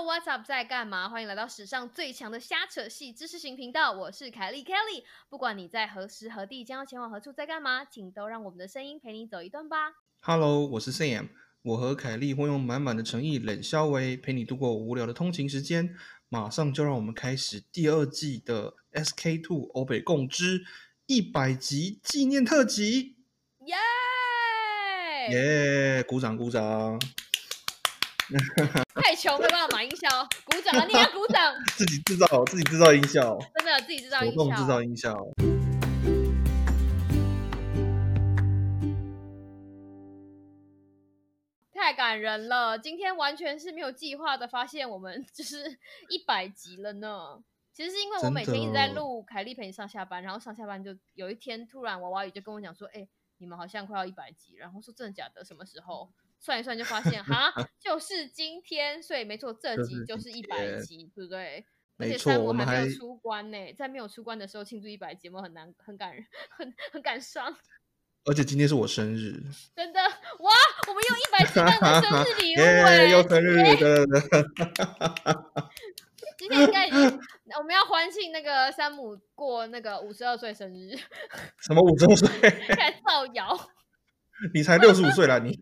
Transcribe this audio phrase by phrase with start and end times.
[0.00, 0.46] Hello，What's up？
[0.46, 1.10] 在干嘛？
[1.10, 5.04] 欢迎来到史上最强的瞎扯戏知识型频道，我是凯莉 Kelly。
[5.28, 9.92] 不管你在何时何地，将要前往何处，在干嘛，请都让我们的声音陪你走一段吧。
[10.22, 11.28] Hello，我是 Sam，
[11.60, 15.94] 我和凯莉会用满满的诚意冷消维陪你度过无聊的通勤时间。
[16.30, 20.64] 马上就让我们开始第二季的 SK Two 欧北共知
[21.04, 23.18] 一百集纪念特辑，
[23.66, 23.76] 耶！
[25.30, 26.02] 耶！
[26.02, 26.98] 鼓掌鼓掌，
[29.02, 30.08] 太穷没办法买音效，
[30.44, 30.84] 鼓掌啊！
[30.86, 34.82] 你也要鼓掌， 自己制造自己制造音效，真的自己制造音手动制造效。
[34.82, 35.16] 音效。
[41.72, 42.78] 太感人了！
[42.78, 47.42] 今天完全是没有计划的，发现我们就是一百集了呢。
[47.72, 53.08] 其实是因为我每天一直在的录凯莉陪你上下班，然后上下班就有一天突然娃娃鱼就跟我讲说：“哎、
[53.38, 55.44] 你们好像快要一百集。”然后说：“真的假的？
[55.44, 59.00] 什么时候？”算一算就发现，哈， 就是今天。
[59.02, 61.64] 所以没错，这集就是一百集，对不对？
[61.98, 66.24] 而没且三错，我们还没有出关呢，在没有出关的时候庆祝一百集，有没有很难、很感人、
[66.56, 67.54] 很很感伤？
[68.24, 69.32] 而且今天是我生日，
[69.74, 70.52] 真的哇！
[70.88, 73.10] 我们用一百集当成生日礼物哎、耶！
[73.10, 74.06] 又生日今天的，
[76.36, 77.20] 今天应该已经，
[77.58, 80.94] 我们要欢庆那个山姆过那个五十二岁生日，
[81.60, 82.28] 什么五十二岁？
[82.76, 83.58] 开始造谣。
[84.54, 85.58] 你才六十五岁了，你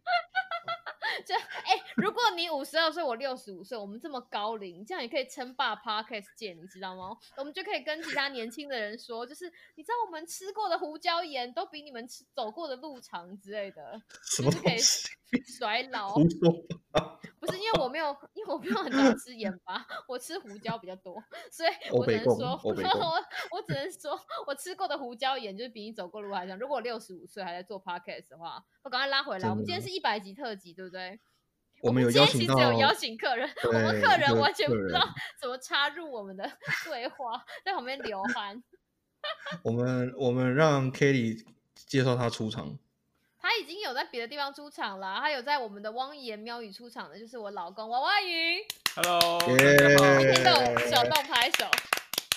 [1.28, 1.34] 就
[1.69, 7.14] 哎、如果你五十二岁，我六十五岁，我们这么高龄，这样也可以称霸 Podcast 界，你知道吗？
[7.36, 15.08] 我们就可以跟其他年轻的人说，就是你知道我们吃过的胡椒盐都比你们吃走过的路长之类的，什是可以东西？
[15.58, 16.14] 甩老。
[16.14, 16.50] 胡说
[17.38, 21.22] 不是因为我没有，因为我没有很常吃盐巴，我吃胡椒比较多，
[21.53, 26.58] 所以 我只能说，我我只能说，我吃过的胡椒盐就是比你走过路还长。
[26.58, 29.50] 如果我六十五岁还在做 podcast 的话，我赶快拉回来。
[29.50, 31.20] 我们今天的是一百集特辑，对不对？
[31.80, 35.06] 我们有今邀请到天其实有邀请客人，我们客人完全不知道
[35.40, 36.50] 怎么插入我们的
[36.84, 38.62] 对话，在旁边流汗。
[39.62, 41.44] 我们我们让 Kelly
[41.75, 42.78] 介绍他出场，
[43.41, 48.58] 他已经有在别的地方出场了，他有在我们的汪言喵语出场的，就是我老公娃娃鱼。
[48.94, 51.64] Hello，耶大家好，听懂手动拍手。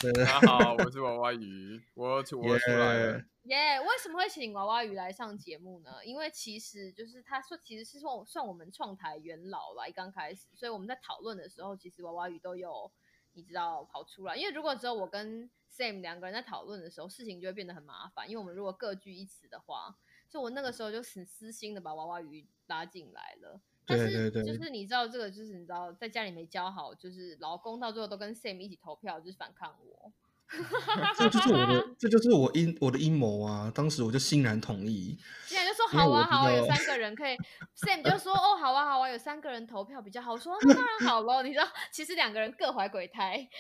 [0.02, 6.04] 对大家好，我是娃娃鱼，我出我出来了耶，耶为什么会请娃娃鱼来上节目呢？
[6.04, 12.92] 因为其实就是他说，其实是算算我们创台元老吧，一刚开始，所以我们在讨论的时候，其实娃娃鱼都有
[13.34, 14.36] 你知道跑出来。
[14.36, 19.96] 因为如果只有我跟 Sam 两个人在讨论的时候，事情就会变得很麻烦，因为我们如果各据一词的话，
[20.28, 23.62] 所以我那个时候就很私心的把娃娃鱼拉进来了。
[23.86, 30.12] 但对是对对就是你知道这个，就是你知道在家里没教好，就是老公到最后都跟 Sam 一起投票，就是反抗我。
[31.18, 33.72] 这就是我的， 这就是我阴我的阴谋啊！
[33.74, 37.38] 当时我就欣然同意，现在就说好啊好啊，有三个人可以
[37.78, 41.42] ，Sam 就说哦好啊好啊，有三个人投票比较好，我说那当然好咯。
[41.42, 43.48] 你知道，其实两个人各怀鬼胎。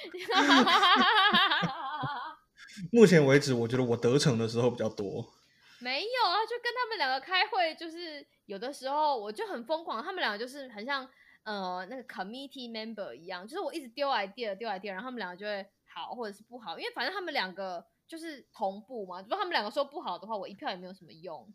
[2.91, 5.25] 目前为止，我觉得我得逞的时候比较多。
[5.79, 11.07] 没有啊，就跟他们两个开会，就是有的时候我就很疯狂，他们两个就是很像
[11.43, 21.47] 呃那个 committee member 一样，就是我一直丢 idea 丢 idea，然后他们两个就会好或者是不好，因为反正他们两个就是同步嘛，如果他们两个说不好的话，我一票也没有什么用，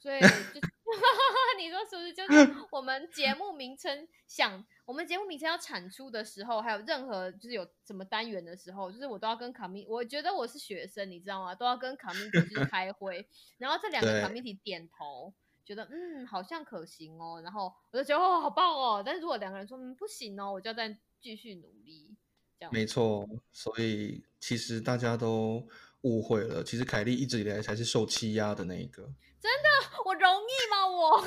[0.00, 0.26] 所以就
[1.56, 2.12] 你说是不是？
[2.12, 11.54] 就是 我们节目名称想，我们节目名称要产出的时候，还有任何就是有什么单元的时候，就是我都要跟 committee，我觉得我是学生，你知道吗？
[11.54, 13.24] 都要跟 committee 就是开会，
[13.58, 15.32] 然后这两个对 committee 点头。
[15.64, 22.16] 觉得嗯好像可行哦，然后我就觉得哦好棒哦，但是如果两个人说嗯不行哦，我就要再继续努力，
[22.58, 25.66] 这样没错，所以其实大家都
[26.02, 29.02] 误会了，其实凯莉一直以来才是受欺压的那一个。
[29.40, 29.68] 真的
[30.04, 31.24] 我容易吗我？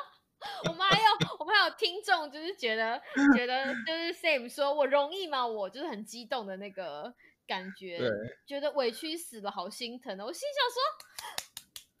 [0.68, 2.98] 我们还有我们还有听众，就是觉得
[3.36, 5.46] 觉得 就是 Sam 说我容易吗？
[5.46, 7.12] 我就是很激动的那个
[7.46, 8.08] 感觉，对，
[8.46, 10.24] 觉得委屈死了，好心疼哦。
[10.24, 10.80] 我心想说，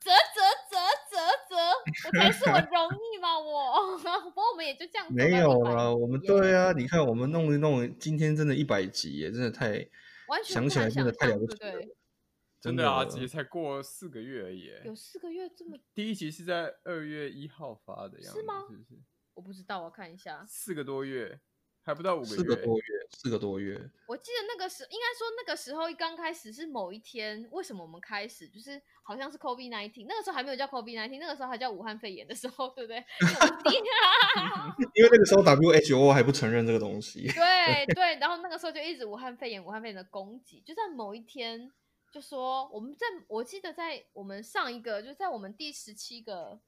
[0.00, 0.40] 啧啧
[0.70, 0.78] 啧
[1.20, 1.56] 啧啧，
[2.08, 3.38] 我才是我容易吗？
[3.38, 9.88] 我，不过我们也就这样没有100啦，我们对啊，你看我们弄一弄，今天真的一百集耶，真的太
[10.28, 11.80] 完全想起来真的太了不不起了。
[12.60, 14.82] 真的啊，也才过四个月而已耶。
[14.84, 19.00] 有四个月这么，第一集是在二月一号发的样子，是吗是不是？
[19.32, 20.44] 我不知道，我看一下。
[20.46, 21.40] 四个多月，
[21.82, 22.42] 还不到五个月。
[22.42, 23.90] 个多月，四个多月。
[24.06, 32.98] 我记得那个时，应该说那个时候刚开始是某一天，为什么我们开始就是好像是 COVID nineteen，那个时候还没有叫 COVID nineteen，那个时候还叫武汉肺炎的时候，对不对？
[34.94, 37.26] 因为那个时候 WHO 还不承认这个东西。
[37.32, 41.70] 对对，然后那个时候就一直武汉肺炎，武汉肺炎的攻击，就在某一天
[42.12, 46.60] 就说我们在，我记得在我们上一个，就在我们第十七个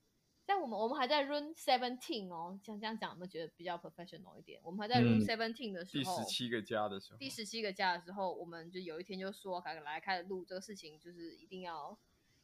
[0.45, 4.61] 在我们我们还在 Room Seventeen 哦，像这样讲，我们觉得比较 professional 一点？
[4.65, 11.97] 我们还在 Room 嗯 Seventeen 的时候第候，十七个家的时候，第十七个家的时候，我们就有一天就说，开来开始录这个事情，就是一定要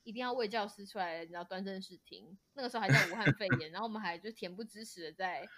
[0.05, 2.39] 一定要为教师出来，你知道端正视听。
[2.55, 5.49] 那个时候还在武汉肺炎，然后我们还就恬不知耻的在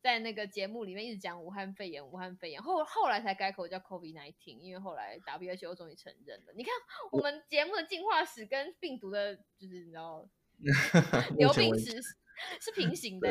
[0.00, 2.62] 在那个节目里面一直讲武汉肺炎，武汉肺炎。
[2.62, 6.52] 后后来才改口叫 COVID nineteen，因为后来 WHO 终于承认了。
[6.56, 6.72] 你看
[7.12, 10.26] 我们节目的进化史跟病毒的，就是你知道
[11.36, 12.02] 流目前为病史
[12.60, 13.28] 是平行的。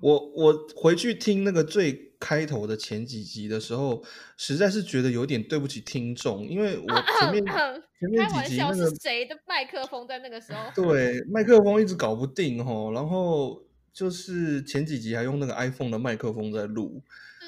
[0.00, 4.02] 我我回去听那个最开头的前几集的时候，
[4.36, 6.86] 实在是觉得有点对不起听众，因为我
[7.20, 10.70] 前面前面几开玩笑，集那个是谁的麦克风在那个时候？
[10.74, 13.62] 对麦克风一直搞不定吼，然后
[13.92, 17.02] 就是前几集还用那个 iPhone 的麦克风在录，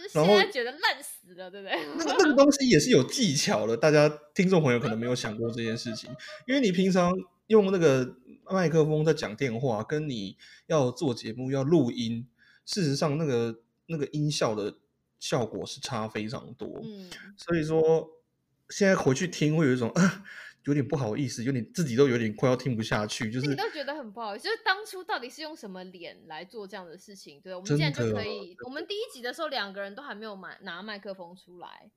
[0.04, 1.76] 就是然后现在觉得烂死了，对不对？
[1.96, 6.10] 那个那个东西也是有技巧的，大家听众朋友可能没有想过这件事情，
[6.46, 7.10] 因为你平常
[7.48, 8.16] 用那个
[8.50, 12.26] 麦克风在讲电话，跟你要做节目要录音，
[12.64, 14.78] 事实上那个那个音效的
[15.18, 18.08] 效果是差非常多，嗯，所以说
[18.70, 20.24] 现在回去听会有一种啊。
[20.64, 24.44] 有点不好意思，有点自己都有点快要听不下去，就是自己都觉得很不好意思。
[24.44, 27.40] 就是当初到底是用什么脸来做这样的事情？
[27.40, 28.54] 对，我们真现在就可以。
[28.66, 31.90] 我们第一集的时候，两个人都还没有买拿麦克风出来，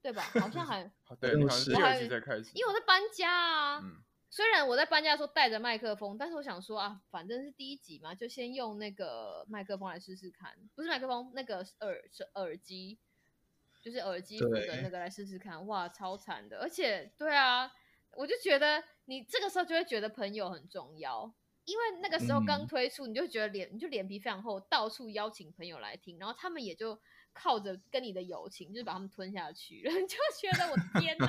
[0.00, 0.22] 对吧？
[0.40, 3.80] 好像还好 对，好像第二我还季才开始，因为我在搬家啊。
[3.84, 3.96] 嗯，
[4.34, 10.52] 虽然我在搬家的时候带着麦克风，但是我想说啊，反正是第一集嘛，就先用那个麦克风来试试看。
[10.74, 12.98] 不是麦克风，那个耳是耳机，
[13.80, 15.64] 就是耳机附的那个来试试看。
[15.68, 16.58] 哇，超惨的！
[16.58, 17.70] 而且，对啊，
[18.16, 21.32] 我就觉得你这个时候就会觉得朋友很重要，
[21.64, 27.00] 因为那个时候刚嗯推出，你就觉得脸你就脸皮非常厚，到处邀请朋友来听，然后他们也就
[27.34, 31.26] 靠着跟你的友情，就是把他们吞下去了， 你就觉得我的天哪，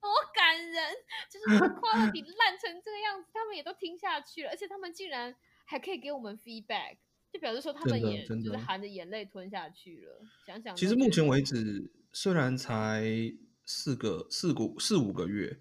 [0.00, 0.94] 多感人！
[1.30, 6.98] 就是我的 quality 烂成这个样子，他们也都听下去了，而且他们竟然还可以给我们 feedback，
[7.32, 10.20] 就表示说他们也就是含着眼泪吞下去了。
[10.46, 13.04] 想想其实目前为止，虽然才
[13.64, 15.58] 四个四五四五个月，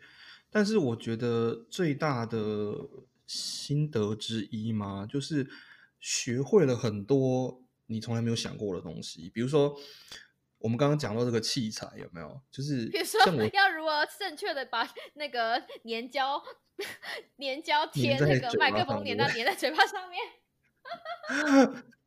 [0.52, 2.76] 但是我觉得最大的
[3.26, 5.50] 心得之一嘛，就是
[6.00, 9.30] 学会了很多你从来没有想过的东西。
[9.34, 9.76] 比如说，
[10.58, 12.42] 我们刚刚讲到这个器材有没有？
[12.52, 13.20] 就是比如说
[13.54, 16.42] 要如何正确的把那个粘胶
[17.38, 20.20] 粘胶贴那个麦克风粘到粘在嘴巴上面。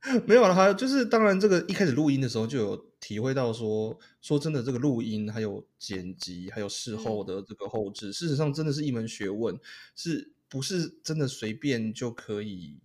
[0.27, 9.59] 没有了，还有就是，当然这个一开始录音的时候就有体会到说，说真的，这个录音还有剪辑，还有事后嗯的这个后置，事实上真的是一门学问，
[9.97, 12.79] 是不是真的随便就可以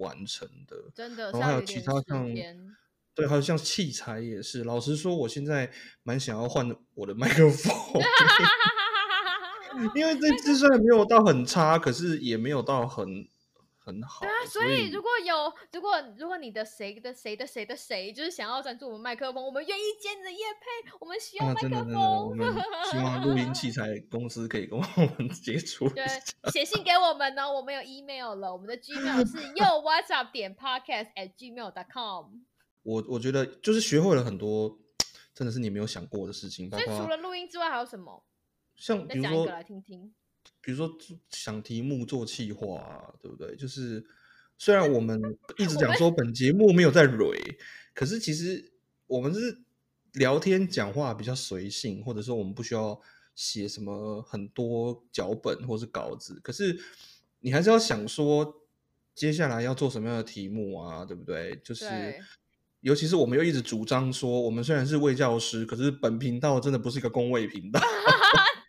[0.00, 0.76] 完成的？
[0.94, 2.56] 真的，然后还有其他像间。
[3.14, 4.64] 对，还有像器材也是。
[4.64, 5.70] 老实说，我现在
[6.02, 7.74] 蛮想要换我的麦克风，
[9.94, 13.28] 因为这 支虽然没有到很差，可是也没有到很
[13.92, 14.20] 很好。
[14.20, 22.36] 对啊，所以如果有如果如果你的谁的谁的谁的谁就是想要赞助我们麦克风，我们愿意接你的夜配，我们需要啊，麦克风。
[22.36, 22.54] 们
[22.90, 24.84] 希望录音器 材公司可以跟我
[25.18, 26.06] 们 接触对。，
[26.52, 32.26] 写信给我们呢，我们有 email 了，我们的 gmail 是 yo whatsapp 点 podcast at gmail dot com。
[32.82, 34.78] 我我觉得就是学会了很多，
[35.34, 38.24] 真的是你没有想过的事情，包所以除了录音之外还有什么？
[38.76, 40.14] 像比如说再讲一个来听听。
[40.60, 40.90] 比如说
[41.30, 43.54] 想题目做企划、啊，对不对？
[43.56, 44.04] 就是
[44.58, 45.20] 虽然我们
[45.58, 47.58] 一直讲说本节目没有在蕊，
[47.94, 48.72] 可是其实
[49.06, 49.62] 我们是
[50.12, 53.00] 聊天讲话比较随性，或者说我们不需要
[53.34, 56.78] 写什么很多脚本或是稿子，可是
[57.40, 58.62] 你还是要想说
[59.14, 61.60] 接下来要做什么样的题目啊，对不对？
[61.64, 61.86] 就是。
[62.82, 67.78] 尤其是我们又一直主张说，我们虽然是卫教师，可是本频道真的不是一个公卫频道。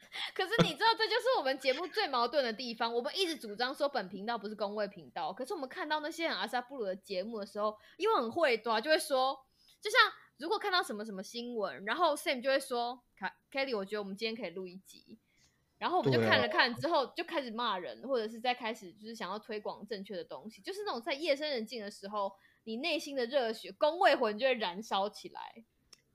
[1.42, 2.94] 我们节目最矛盾的地方。
[2.94, 9.36] 我们一直主张说本频道不是公卫频道，可是我们看到那些很阿萨布鲁的节目的时候，因为很会抓，就会说，
[9.82, 10.00] 就像
[10.38, 15.18] 如果看到什么什么新闻，然后 Sam 就会说凯 Kelly，我觉得我们今天可以录一集。
[15.80, 22.32] 然后我们就看了看之后，就开始骂人，或者是在开始就是想要推广正确的东西，就是那种在夜深人静的时候，
[22.66, 25.64] 你内心的热血、公卫魂就会燃烧起来，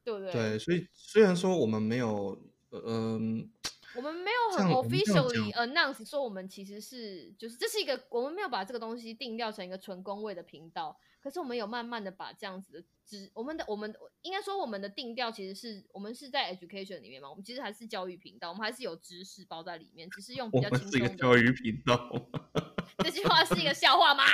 [0.05, 0.33] 对不对？
[0.33, 2.41] 对，所以虽然说我们没有，
[2.71, 3.51] 嗯、
[3.97, 21.23] 我们没有很 officially announce 说我们其实是就是这是一个我们没有把这个东西定调成一个纯工位的频道，可是我们有慢慢的把这样子的知我们的我们应该说我们的定调其实是我们是在 education 里面嘛，我们其实还是教育频道，我们还是有知识包在里面，只是用比我较们是一个轻松的。
[21.23, 22.29] 教育频道，
[23.03, 24.25] 这句话是一个笑话吗？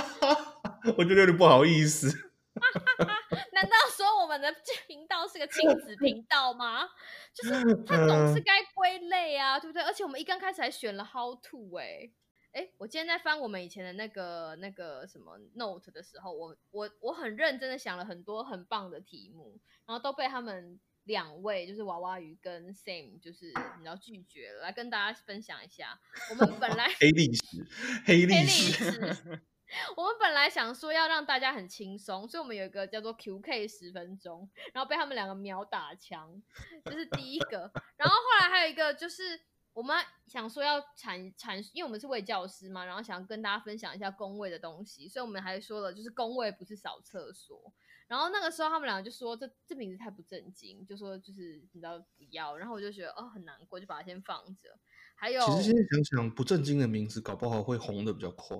[0.98, 2.33] 我觉得有点不好意思。
[3.52, 6.88] 难道说我们的这频道是个亲子频道吗？
[7.32, 7.50] 就是
[7.84, 9.82] 它总是嗯该归类啊，对不对？
[9.82, 12.10] 而且我们一刚开始还选了 how to 哎、
[12.52, 25.98] 哎，我今天在翻我们以前的那个那个什么 note 的时候，我我我很认真的想了很多很棒的题目，然后都被他们两位就是娃娃鱼跟 Sam 就是你知道拒绝了，来跟大家分享一下。
[26.30, 27.66] 我们本来黑历史，
[28.06, 29.40] 黑历史，
[29.96, 36.42] 我们本来想说要让大家很轻松，所以我们有一个叫做 QK 十分钟，然后被他们两个秒打枪，
[36.84, 37.70] 这是第一个。
[37.96, 39.40] 然后后来还有一个就是。
[39.74, 39.96] 我们
[40.28, 47.74] 想说要阐阐，因为我们是位教师嘛，然后想跟大家分享一下工位的东西，所以我们还说了，就是工位不是扫厕所。
[48.06, 52.56] 然后那个时候他们两个就说这这名字太不正经，就说就是你知道不要。
[52.56, 54.78] 然后我就觉得哦很难过，就把它先放着。
[55.16, 58.56] 还有，其实现在想想，不正经的名字搞不好会红的比较快。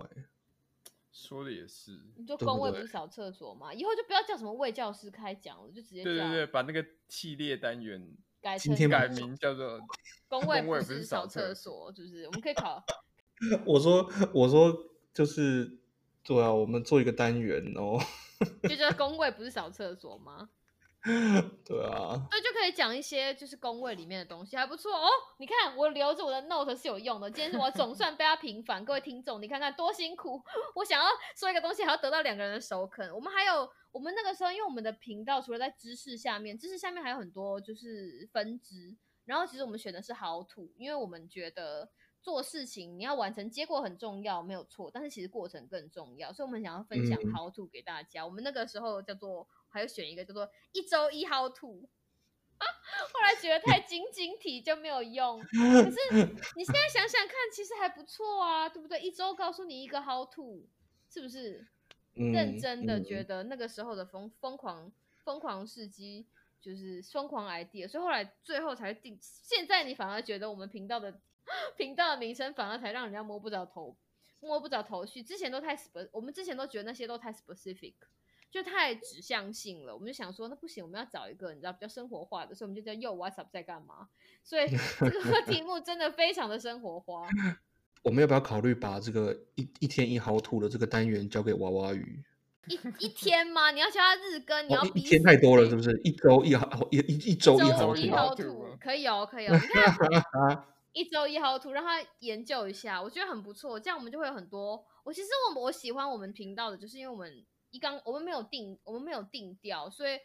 [1.15, 8.15] 说的也是，你就工位不是扫厕所吗，以后就不要叫什么卫教师开讲了，就直接对对对，把那个系列单元。
[8.43, 9.81] 改成改名叫做
[10.29, 12.85] 工位不是扫厕所，就是我们可以考。
[13.65, 14.77] 我说我说
[15.15, 15.79] 就是
[16.23, 17.99] 对啊，我们做一个单元哦。
[18.69, 20.51] 就叫工位不是扫厕所吗？
[21.65, 25.09] 对啊，那，就可以讲一些就是工位里面的东西，还不错哦。
[25.39, 27.31] 你看我留着我的 note 是有用的。
[27.31, 30.43] 今天我总算被他平反，各位听众，你看看多辛苦。
[30.75, 33.15] 我想要说一个东西，还要得到两个人的首肯。
[33.15, 33.69] 我们还有。
[33.95, 38.93] 我们那个时候，因为我们的频道除了在知识下面，知识下面还有很多就是分支。
[39.25, 41.91] 然后其实我们选的是好土，因为我们觉得
[42.21, 44.91] 做事情你要完成结果很重要，没有错。
[44.93, 48.25] 但是其实过程更重要，所以我们想要分享好土给大家。
[48.25, 51.89] 我们那个时候叫做，还有选一个叫做一周一好土。
[52.61, 55.41] 后来觉得太晶晶体就没有用。
[55.41, 55.97] 可是
[56.57, 59.01] 你现在想想看，其实还不错啊，对不对？
[59.01, 60.69] 一周告诉你一个好土，
[61.11, 61.67] 是不是？
[62.15, 64.93] 认真的觉得那个时候的疯疯狂
[65.25, 66.29] 疯狂事迹
[66.65, 69.19] 就是疯狂 idea，所以后来最后才定。
[69.21, 71.21] 现在你反而觉得我们频道的
[71.77, 73.95] 频道的名称反而才让人家摸不着头
[74.41, 75.23] 摸不着头绪。
[75.23, 77.93] 之前都太 spe，我们之前都觉得那些都太 specific，
[78.51, 79.93] 就太指向性了。
[79.93, 84.09] 我们就想说那不行，我们要找一个你知道比较生活化的，所以我们就叫 Yo What's Up 在干嘛？
[84.43, 84.67] 所以
[84.99, 87.29] 这个题目真的非常的生活化。
[88.03, 92.25] 我们要不要考虑把这个一一天一毫吐的这个单元交给娃娃鱼？
[92.99, 93.71] 一一天吗？
[93.71, 95.91] 你要教他日更，你要一天太多了，是不是？
[96.05, 99.53] 一周一毫一一一周一毫土，可以哦，可以哦。
[99.55, 103.79] 你看， 一周一毫土，让他研究一下，我觉得很不错。
[103.79, 104.85] 这样我们就会有很多。
[105.05, 110.19] 我其实我我喜欢我们频道的，就是因为我们一刚我们没有定，我们没有定调，所以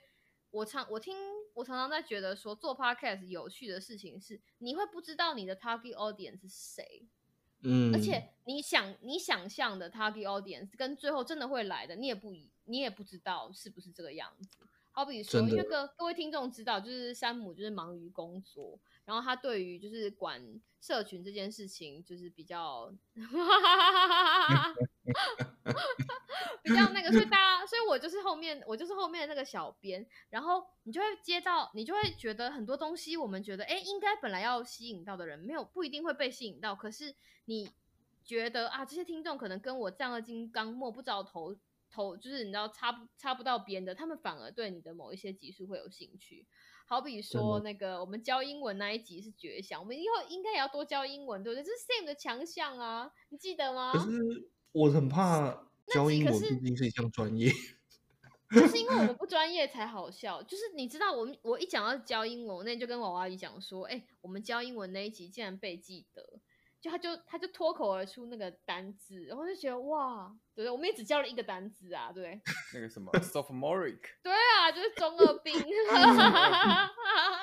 [0.51, 1.15] 我常我听
[1.55, 7.07] 我常常在觉得说做 podcast 有趣的事情是，你会不知道你的 target audience 是谁。
[7.61, 12.33] 嗯，而且你想你想象的 target audience 跟最后真的会来的，你也不
[12.65, 14.59] 你也不知道是不是这个样子。
[14.91, 20.41] 好比说，因为各各位听众知道，就是山姆就是忙于工作，然后他对于就是管
[20.81, 22.93] 社群这件事情就是比较。
[26.61, 37.15] 比较那个，所以大家，所以我就是后面，我就是后面的那个小编，然后你就会接到，你就会觉得很多东西，我们觉得，哎，应该本来要吸引到的人，没有不一定会被吸引到，可是
[37.45, 37.71] 你
[38.23, 41.55] 觉得啊，这些听众可能跟我丈二金刚摸不着头
[41.89, 46.45] 头，就是你知道插不插不到边的，他们反而对你的某一些集数会有兴趣。
[46.85, 51.63] 好比说那个我们教英文那一集是绝响，我们以后应该也要多教英文，对不对？
[51.63, 53.93] 这是 Sam 的强项啊，你记得吗？
[53.93, 55.65] 可是我很怕。
[55.91, 57.51] 教英文毕竟是一项专业，
[58.53, 60.39] 就是因为我们 不专业才好笑。
[60.43, 66.23] 就是你知道，我们我一讲到教英文，我那天就跟娃娃鱼讲说：“哎，我们教英文那一集竟然被记得。”
[66.81, 70.71] 就他就他就脱口而出那个单字，然后就觉得哇，对不对？
[70.71, 72.39] 我们也只教了一个单字啊，对
[72.73, 75.53] 那个什么 sophomoric，对啊，就是中二病。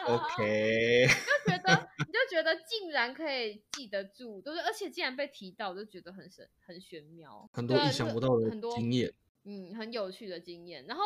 [0.09, 9.13] OK，就觉得你就觉得竟然可以记得住，都是而且竟然被提到，就觉得很神很玄妙，很多意想不到的经验，
[9.45, 10.87] 嗯，很有趣的经验。
[10.87, 11.03] 然后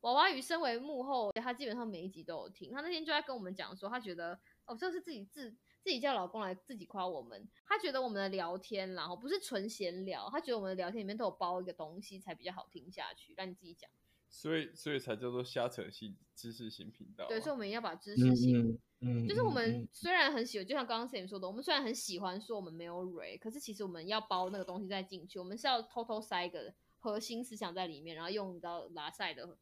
[0.00, 2.72] 娃娃鱼身为幕后，他基本上每一集都有听。
[2.72, 5.54] 他那天就在跟我们讲说，他觉得哦，这是自己自。
[5.84, 13.34] 自己叫老公来自己夸我们，他觉得我们的聊天，然后不是纯闲聊，他觉得我们的聊天里面都有包一个东西才比较好听下去。
[13.36, 13.90] 让你自己讲，
[14.30, 17.28] 所以所以才叫做瞎扯系知识型频道。
[17.28, 29.58] 对，所以我们要把知识型，嗯，就是我们虽然很喜欢，就像刚刚 Sam 说的，我们虽然很喜欢说我们没有蕊，可是其实我们要包那个东西再进去，我们是要偷偷塞一个核心思想在里面，然后用到拉塞的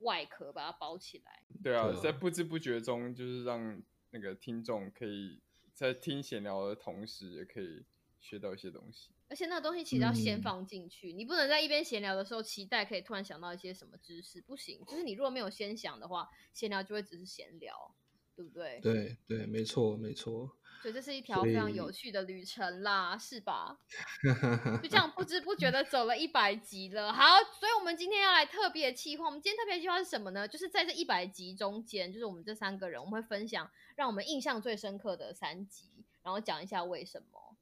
[0.00, 1.42] 外壳把它包起来。
[1.64, 5.40] 对啊，在不知不觉中，就是让那个听众可以。
[5.76, 7.84] 在听闲聊的同时，也可以
[8.18, 9.10] 学到一些东西。
[9.28, 14.82] 而且那个东西其实要先放进去，你不能在一边闲聊的时候期待可以突然想到一些什么知识，不行。
[14.86, 17.94] 就是你如果没有先想的话，闲聊就会只是闲聊，
[18.34, 18.80] 对不对？
[18.80, 20.56] 对对，没错没错。
[20.86, 23.76] 对，这是一条非常有趣的旅程啦，是吧？
[24.80, 27.12] 就这样不知不觉的走了一百集了。
[27.12, 27.24] 好，
[27.58, 29.26] 所以我们今天要来特别计划。
[29.26, 30.46] 我们今天特别计划是什么呢？
[30.46, 35.90] 就是在这一百集中间，就是我们这三个人，我们会分享让我们印象最深刻的三集，
[36.22, 37.56] 然后讲一下为什么。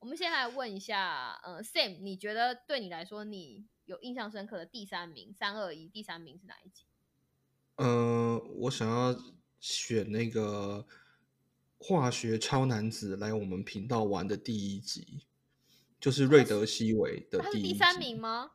[0.00, 6.84] 我们先来问一下，呃，Sam，你觉得对你来说，你有印象深刻的第三名，三二一，第三名是哪一集？
[7.76, 9.14] 呃，我想要
[9.60, 10.84] 选那个
[11.78, 15.20] 化学超男子来我们频道玩的第一集，
[16.00, 18.50] 就是瑞德西维的他是第一第三名吗？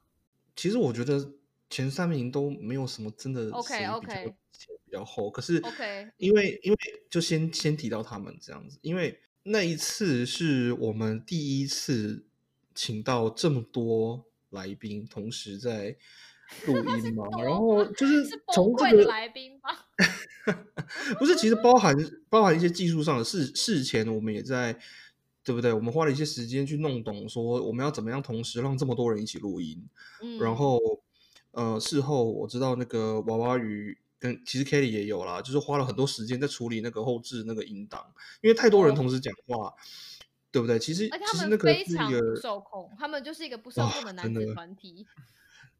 [0.56, 1.34] 其实我觉得
[1.70, 6.78] 前三名都没有什么真的 OK，OK 写比较厚，可是 OK，因为因为
[7.10, 12.26] 就先先提到他们这样子，因为那一次是我们第一次
[12.74, 15.98] 请到这么多来宾同时在
[16.68, 18.24] 录音嘛，然后就是
[18.54, 19.88] 从这个来宾吧？
[21.18, 21.96] 不是，其实包含
[22.30, 24.78] 包含一些技术上的事，事前我们也在，
[25.44, 25.74] 对不对？
[25.74, 29.84] 我们花了一些时间去弄懂，说我们要怎么样同时让这么多人一起录音。
[30.22, 30.80] 嗯，然后，
[31.52, 39.74] 呃，事后我知道那个娃娃鱼跟其实 Kelly 也有啦，就是花了很多时间在处理那个后置那个音档，因为太多人哦同时讲话，
[40.52, 40.78] 对不对？
[40.78, 45.08] 其实其实那个非常不受控，他们就是一个不受控的男子真的团体。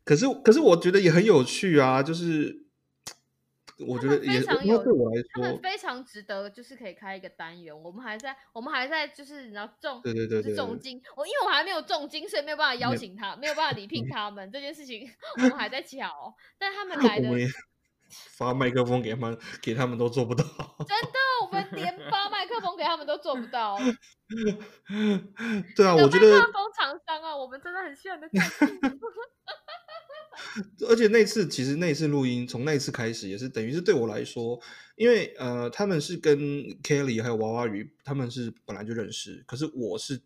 [0.06, 2.64] 可是可是我觉得也很有趣啊，就是
[3.86, 7.78] 我觉得也非常有对我来他们，非常值得，就是可以开一个单元。
[7.84, 11.02] 我们还在，我们还在，就是你知道重，对对对就是对对重金。
[11.18, 16.34] 我因为我还没有重金，所以没有办法邀请他，没有办法礼聘 他们这件事情，我们还在瞧。
[16.58, 17.28] 但他们 来的
[18.38, 20.46] 发麦克风给他们，给他们都做不到。
[20.88, 23.78] 真的，我们连发麦克风给他们都做不到。
[25.76, 28.66] 对啊，我觉得麦克风厂商啊，我们真的很需要你的赞助。
[30.88, 34.60] 而且那次其实那次录音，从那次开始也是等于是对我来说，
[34.96, 36.38] 因为呃他们是跟
[36.82, 40.22] Kelly 还有娃娃鱼他们是本来就认识，可是我是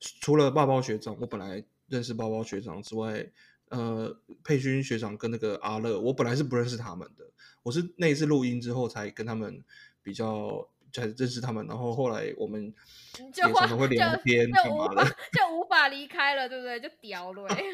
[0.00, 3.30] 除了爸包学长，我本来认识爸包学长之外，
[3.70, 7.24] 呃佩勋学长跟那个阿乐，我本来是不认识他们的，
[7.62, 9.62] 我是那一次录音之后才跟他们
[10.02, 12.72] 比较才认识他们，然后后来我们
[13.18, 15.04] 也就话常常会聊就天就干嘛的无法。
[15.32, 16.80] 就无法离开了，对不对？
[16.80, 17.64] 就屌了欸。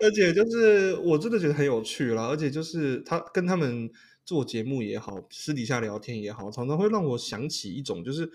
[0.00, 3.90] 而且就是我真的觉得很有趣啦，而且就是他跟他们
[4.24, 8.28] 做节目也好，私底下聊天也好，常常会让我想起一种就是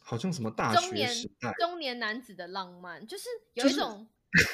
[0.00, 4.08] 好像什么大学时代，中年男子的浪漫，就是有一种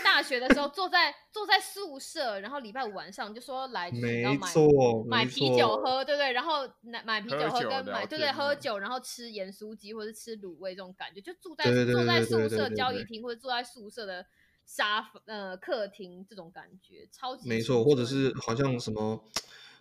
[0.05, 6.33] 大学的时候坐在坐在宿舍，然后礼拜五晚上就说来就是你要没买错，买啤酒喝，对不对？
[6.33, 14.27] 然后买买啤酒喝跟买对对喝酒，然后吃盐酥鸡或者是吃卤味这种感觉，就住在坐在宿舍交易厅或者坐在宿舍的
[14.67, 19.25] 沙发呃客厅这种感觉，超级青没错，或者是好像什么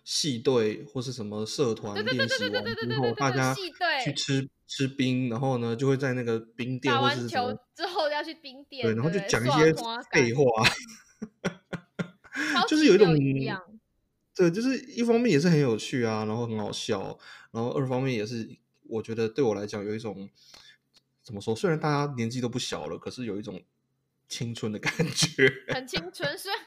[0.04, 3.54] 系队或是什么社团练习完之后，大家
[4.02, 10.42] 去吃吃冰，然后呢就会在那个冰店打完或是什么球之后要去冰店，对，然后就讲一些刷花废话。
[12.54, 13.60] 超 就是有一种营养
[14.34, 17.18] 对，就是一方面也是很有趣啊，然后很好笑，
[17.50, 20.30] 然后二方面也是我觉得对我来讲有一种
[21.22, 23.60] 怎么说，虽然大家年纪都不小了，可是有一种
[24.28, 25.52] 青春的感觉。
[25.68, 26.60] 很青春，虽然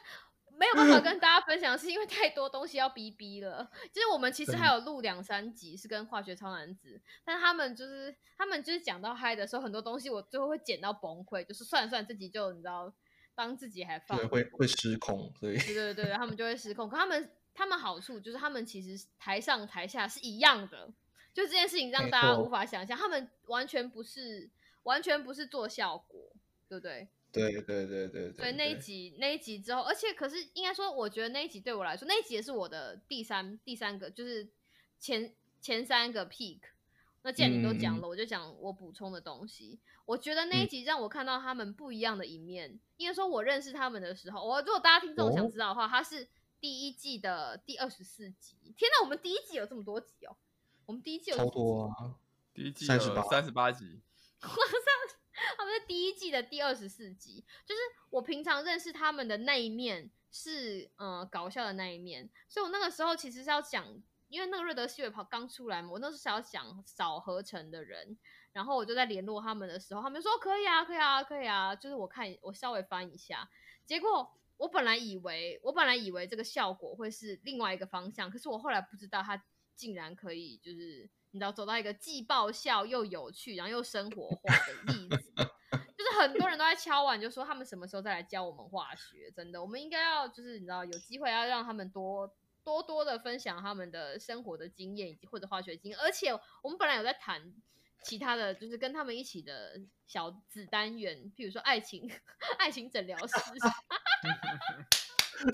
[0.64, 3.70] 没有办法跟 大家分享，是因为太多东西要逼逼了。
[3.92, 12.92] 就是我们其实还有录两三集是跟化学超男子，但他们就是他们就是讲到嗨的时候，很多东西我最后会剪到崩溃，就是算了算了，这集就你知道
[13.34, 16.88] 当自己还放对，会会失控，所以对对对，他们就会失控。
[16.88, 20.86] 可他们他们好处就是他们其实台上台下是一样的，
[21.32, 24.48] 就这件事情让大家无法想象，他们完全不是
[24.84, 26.20] 完全不是做效果，
[26.68, 27.08] 对不对？
[27.34, 34.48] 对对对对对那一集那一集之后，而且可是应该说，我觉得那一集对我来说，那一集也是我的第三第三个，就是
[35.00, 36.60] 前前三个 peak。
[37.22, 39.80] 那既然你都讲了，我就讲我补充的东西。
[40.04, 42.78] 我觉得那一嗯集让我看到他们不一样的一面。
[42.98, 46.28] 应该说，我认识他们的时候，我如果大家听众想哦知道的话，他是
[46.60, 48.56] 第一季的第二十四集。
[48.76, 50.36] 天哪，我们第一季有这么多集哦！
[50.84, 52.14] 我们第一季有超多啊，
[52.52, 54.02] 第一季三十八三十八集，
[55.58, 68.16] 他们是第一季的第二十四集，就是我平常认识他们的那一面是呃搞笑的那一面，所以我那个时候其实是要讲，因为那个瑞德西韦跑刚出来嘛，我那时候是要讲少合成的人，
[68.52, 73.48] 然后我就在联络他们的时候，他们说可以啊，可以啊，可以啊，就是我看我稍微翻一下，
[73.84, 79.44] 结果我本来以为我本来以为这个效果会是另外一个方向，可是我后来不知道它
[79.74, 85.34] 竟然可以就是你知道走到一个既爆笑又有趣，然后又生活化的例子。
[85.98, 89.32] 就是很多人都在敲碗，就说他们什么时候再来教我们化学？
[89.34, 96.30] 真的，我们应该要就是你知道有机会要让他们多多多的分享他们的生活的经验以及或者化学经验，而且
[96.62, 97.52] 我们本来有在谈
[98.04, 102.08] 其他的就是跟他们一起的小子单元，譬如说爱情
[102.60, 103.34] 爱情诊疗师。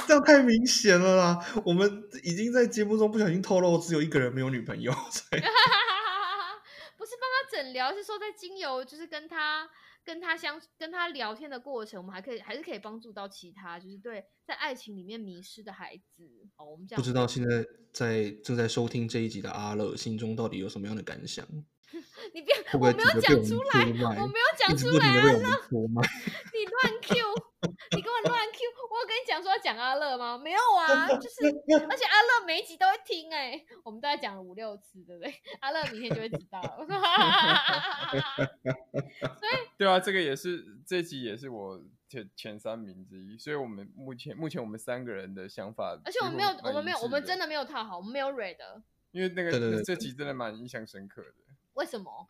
[0.06, 1.38] 这样太明显了啦！
[1.64, 5.40] 我们已经在节目中不小心透露只有一个人没有女朋友，所以
[6.96, 9.68] 不是帮他诊疗，是说在精油就是跟他
[10.04, 16.24] 跟他相跟他聊天的过程，我们还可以还是可以帮助到其他就是对在爱情里面迷失的孩子。
[16.56, 21.46] 哦，我们这样不知道现在在正在收听这一集的阿乐心中到底有什么样的感想？
[22.32, 25.20] 你不要我没有讲出来，我没有讲出来啊。
[26.52, 27.16] 你乱 Q，
[27.94, 28.58] 你跟我乱 Q，
[28.90, 30.38] 我有跟你讲说要讲阿乐吗？
[30.38, 31.46] 没有啊，就是
[31.90, 35.34] 而且阿乐每一集都会听哎、我们大概讲了五六次，对不对？
[35.60, 36.86] 阿乐明天就会知道了。
[39.76, 51.34] 对啊，这个也是这集也是我前前三名之一，所以我们目前目前我们三个人的想法，而且我们没有，我们没有，我们真的没有套好，我们没有蕊的，因为那个这集真的蛮印象深刻的，
[51.74, 52.28] 为什么？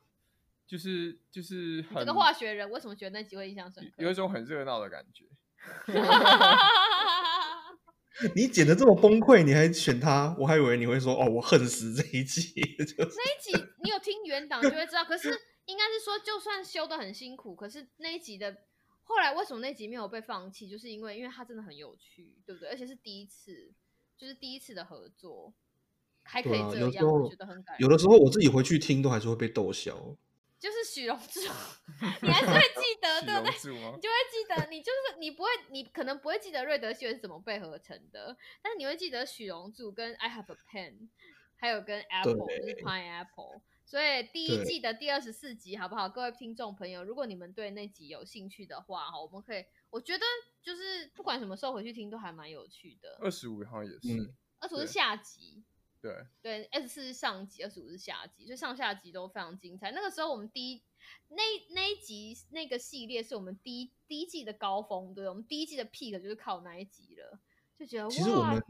[0.71, 3.91] 就是就是这个化学人为什么觉得那集会印象深刻？
[3.97, 5.25] 有一种很热闹的感觉。
[8.37, 10.37] 你剪的这么崩溃，你还选他？
[10.39, 12.53] 我还以为你会说哦，我恨死这一集。
[12.79, 13.51] 就是那一集
[13.83, 15.29] 你有听原档就会知道，可是
[15.65, 18.59] 应该是说，就算修的很辛苦，可是那一集的
[19.03, 22.69] 后来为什么那集没有被放弃，就是因为因为它真的很有趣，对不对？
[22.69, 23.73] 而且是第一次，
[24.17, 25.53] 就是第一次的合作，
[26.23, 27.81] 还可以这样，我觉得很感人。
[27.81, 30.17] 有的时候我自己回去听都还是会被逗笑。
[30.61, 31.40] 就是许荣柱，
[32.20, 33.51] 你还是会记得， 许对不对？
[33.51, 34.01] 荣柱吗你？
[34.03, 41.09] 就会记得，你就是你不会，你可能不会记得瑞德西韦是怎么被合成的，但是你会记得许荣柱跟 I have a pen，
[41.57, 43.62] 还有跟 apple 就是 pineapple。
[43.87, 46.09] 所以第一季的第二十四集，好不好？
[46.09, 50.25] 各位听众朋友，如果你们对那集有兴趣的话，哈，我们可以，我觉得
[50.62, 53.18] 就是不管什么时候回去听都还蛮有趣的。
[53.20, 55.64] 二十五好像也是，嗯二十五是下集，
[56.01, 59.91] 对，对，S 四是上集，二十五是下集，所以上下集都非常精彩。
[59.93, 60.83] 那个时候我们第一
[61.29, 61.43] 那
[61.75, 67.39] 那一集那个系列是我们第一第一季的高峰，对，我们第一季的 peak 就是靠那一集了，
[67.79, 68.63] 就觉得哇其实我们，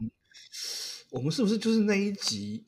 [1.11, 2.65] 我们是不是就是那一集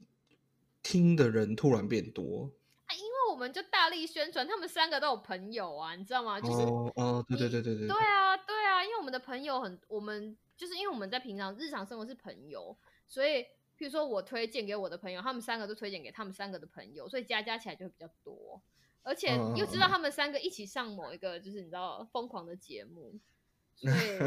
[0.81, 2.51] 听的人突然变多？
[2.85, 6.39] 啊因为我们就大力宣传，他们三个都有朋友啊，你知道吗？
[6.39, 13.45] 就是哦哦，对对对对对对啊，对啊，因为我们的朋友很，我们就是因为我们在平常日常生活是朋友，所以
[13.77, 18.61] 譬如说我推荐给我的朋友，他们三个都推荐给他们三个的朋友，所以加加起来就会比较多，
[19.01, 23.19] 而且又知道他们三个一起上某一个就是你知道疯狂的节目，
[23.75, 23.93] 所以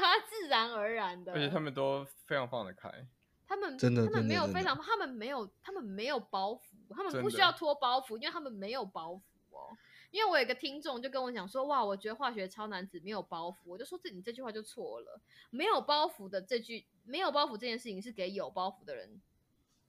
[0.28, 2.90] 自然而然的，而且他们都非常放得开。
[3.46, 9.33] 他们真的他们没有非常，他们没有他们没有包袱，他们不需要脱包袱，因为他们没有包袱哦。
[10.14, 19.20] 因为我有一个听众就跟我讲说，哇，我觉得化学超男子没有包袱，我就说这你这句话就错了，没有包袱的这句没有包袱这件事情是给有包袱的人，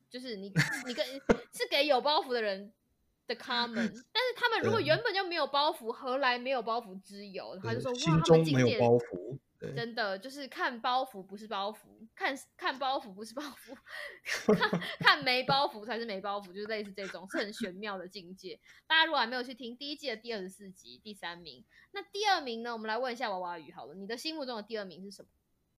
[0.09, 0.51] 就是你
[0.87, 1.05] 你跟
[1.53, 2.73] 是给有包袱的人
[3.27, 3.75] 的 common，
[4.11, 7.55] 但是他们如果原本就没有包袱，何来没有包袱之有？
[7.59, 9.37] 他就说哇，他们中没有境界包袱。
[9.75, 11.77] 真的就是看包袱不是包袱，
[12.15, 13.75] 看看包袱不是包袱，
[14.55, 18.59] 看看没包袱才是没包袱，就是类似这种是很玄妙的境界。
[18.87, 22.71] 大家如果还没有去听第一季的第二十四集，第三名，那第二名呢？
[22.71, 25.29] 我们来问一下娃娃鱼好了，你的心目中的第二名是什么？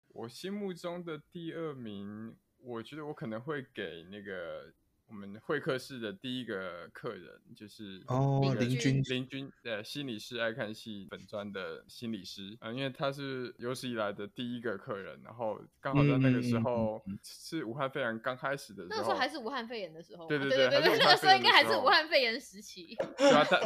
[0.08, 4.72] 我心目中的第二名，我觉得我可能会给那个
[5.08, 12.56] 我们会客室的第一个客人，就是哦那个林君林君，呃，心理师爱看戏本专的心理师。
[12.60, 23.56] 啊、因为他是有史以来的第一个客人，然后刚好在那个时候是武汉肺炎刚开始的时候，那个时候还是武汉肺炎的时候，对对对对对那个时候应该还是武汉肺炎时期， 对啊，他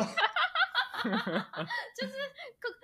[1.03, 2.13] 就是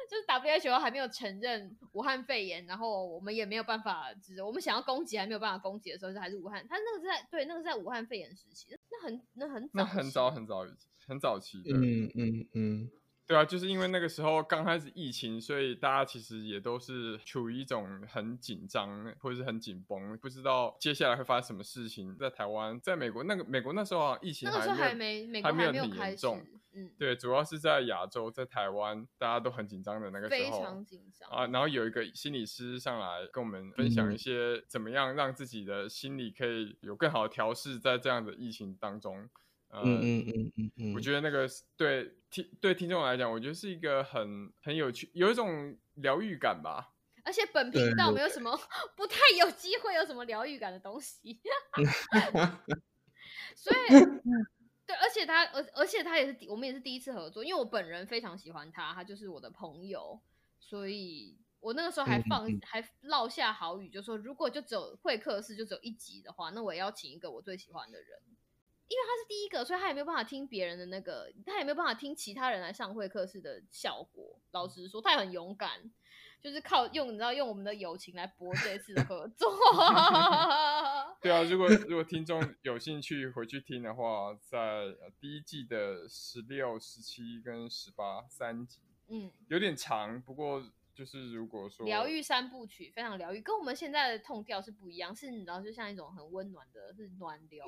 [0.09, 10.67] 就是 WHO 还没有承认武汉肺炎，然后我们也没有办法，就是我们想要攻击还没有办法攻击的时候，是还是武汉，他那个是在对那个是在武汉肺炎时期，那很那很那早期很早很早
[11.07, 12.91] 很早期的，嗯嗯嗯，
[13.27, 22.17] 对啊，就是因为那个时候刚开始疫情，所以大家其实也都是处于一种很紧张或者是很紧绷，不知道接下来会发生什么事情。
[22.17, 31.29] 在台湾，在美国，那个美国那时候啊疫情那个时候还没有没美国还没有很没有开始严重，嗯，对，主要是在亚洲，在台湾大家都很紧张的那个时候非常紧张。
[31.31, 39.29] 啊，然后有一个心理师上来跟我们分享一嗯些怎么样让自己的心理可以有更好的调试，在这样的疫情当中。
[39.69, 46.93] 呃、嗯嗯嗯嗯嗯，我觉得那个是对听对听众来讲，我觉得是一个很很有趣，有一种疗愈感吧。
[47.25, 48.57] 而且本频道没有什么
[48.95, 51.41] 不太有机会有什么疗愈感的东西，
[53.57, 53.77] 所以
[54.87, 60.21] 对，而且他而而且他也是我们也是第一次合作，因为我本人非常喜欢他，他就是我的朋友，
[60.61, 68.21] 所以我那个时候还嗯放、嗯还落下好语，就说如果就只有会客室就只有一集的话，那我也要请一个我最喜欢的人，
[68.87, 74.39] 因为他是第一个，所以他也没有办法听别人的那个，他也没有办法听其他人来上会客室的效果。
[74.53, 75.91] 老实说，他也很勇敢，
[76.47, 79.51] 就是靠用你知道用我们的友情来博这一次的合作。
[81.21, 88.79] 对啊，如果如果听众有兴趣回去听的话，在呃第一季的十六、十七跟十八三集，
[89.09, 90.63] 嗯，有点长，不过
[90.97, 97.65] 就是如果说疗愈三部曲非常疗愈，跟我们现在的痛调是不一样，是你知道就像一种很温暖的，是暖流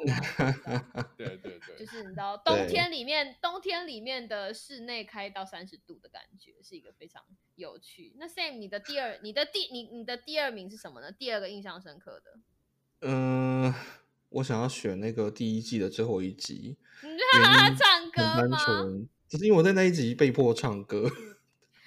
[1.19, 7.23] 对对对，就是你知道冬天里面冬天里面的室内开到三十度的感觉，是一个非常
[7.57, 8.15] 有趣。
[8.17, 11.13] 那 Sam，你的第二，你的第你你的第二名是什么呢？
[11.13, 12.41] 第二个印象深刻的，
[13.03, 13.75] 嗯、
[14.31, 18.59] 我想要选那个第一季的最后一集，你原觉得他唱歌吗？
[19.29, 21.11] 只是因为我在那一集被迫唱歌，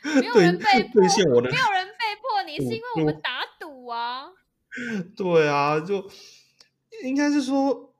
[0.03, 1.01] 没有对人被迫，
[1.35, 4.31] 我的没有人被迫你，是因为我赌们打赌啊。
[5.15, 6.09] 对啊，就
[7.03, 7.93] 应该是说，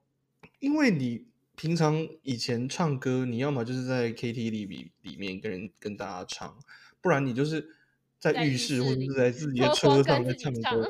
[0.60, 6.58] 因为你平常以前唱歌，你要么就是在 KTV 里里面跟人跟大家唱，
[7.02, 7.76] 不然你就是
[8.18, 10.90] 在在浴浴室或者是在自己的脱车上在唱歌。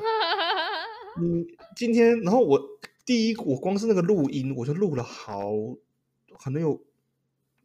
[1.19, 1.45] 你
[1.75, 2.61] 今天，然后我
[3.05, 5.51] 第一，我光是那个录音，我就录了好，
[6.37, 6.81] 可能有，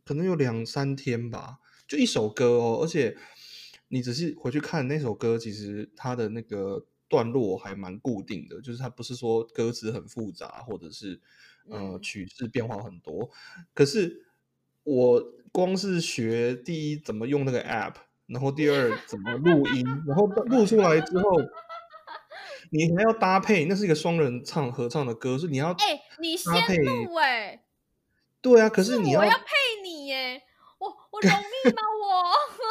[0.05, 3.17] 可能有两三天吧，就一首歌哦，而且
[3.88, 11.20] 你只是回去看那首歌，其实它的那个段落还蛮固定的，就是它不是说歌词很复杂，或者是
[11.68, 13.31] 呃嗯曲式变化很多，
[13.75, 14.27] 可是
[14.83, 15.22] 我
[15.53, 17.94] 光是学第一怎么用那个 app，
[18.27, 21.31] 然后第二怎么录音，然后录出来之后。
[22.70, 26.53] 你还要搭配，那是一个双人唱合唱的歌，是你要哎、你先
[26.85, 27.62] 录哎、
[28.42, 29.44] 对啊，可是你要我要配
[29.85, 30.42] 你耶，
[30.79, 31.77] 我我容易吗？
[32.03, 32.35] 我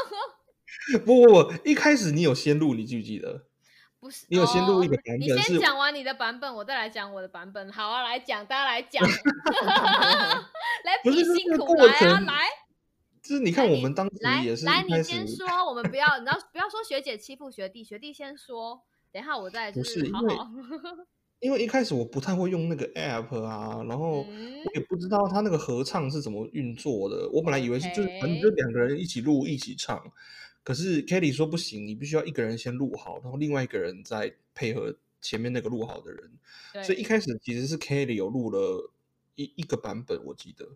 [1.06, 3.46] 不不不，一开始你有先录，你记不记得？
[4.00, 7.72] 不是，你有先录一个哦你先版本是讲完你的版本，我再来讲我的版本。
[7.72, 12.44] 好啊，来讲，大家来讲， 来比辛苦来啊，来。
[13.24, 20.52] 就是你看我们当时来也是来，你先，说，我们不要，你要，不要说学姐欺负学弟，学弟先说，等一下我再就不是因为好好。
[21.40, 27.28] 因为一开始我不太会用那个 app 啊，然后嗯我也不知道他那个合唱是怎么运作的。
[27.32, 30.00] 我本来以为是就是反正就两个人一起录一起唱，
[30.66, 36.84] 可是 Kelly 说不行，你必须要一个人先录好，然后另外一个人再配合前面那个录好的人。
[36.84, 38.92] 所以一开始其实是 Kelly 有录了
[39.36, 40.68] 一一个版本，我记得。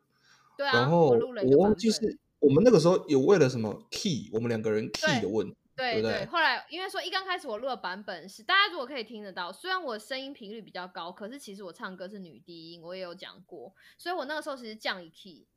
[0.55, 15.47] 对啊，然后我忘记是我们那个时候有为了什么 key，我们两个人 key 的问题，对不对后来因为说一刚开始我录的版本是大家如果可以听得到，虽然我声音频率比较高，可是其实我唱歌是女低音，我也有讲过，所以我那个时候其实降一 key，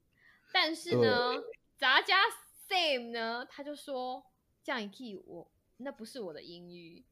[0.52, 1.34] 但是呢，
[1.76, 2.22] 杂家
[2.72, 4.24] Same 呢，他就说
[4.62, 7.04] 降一 key 我那不是我的音域，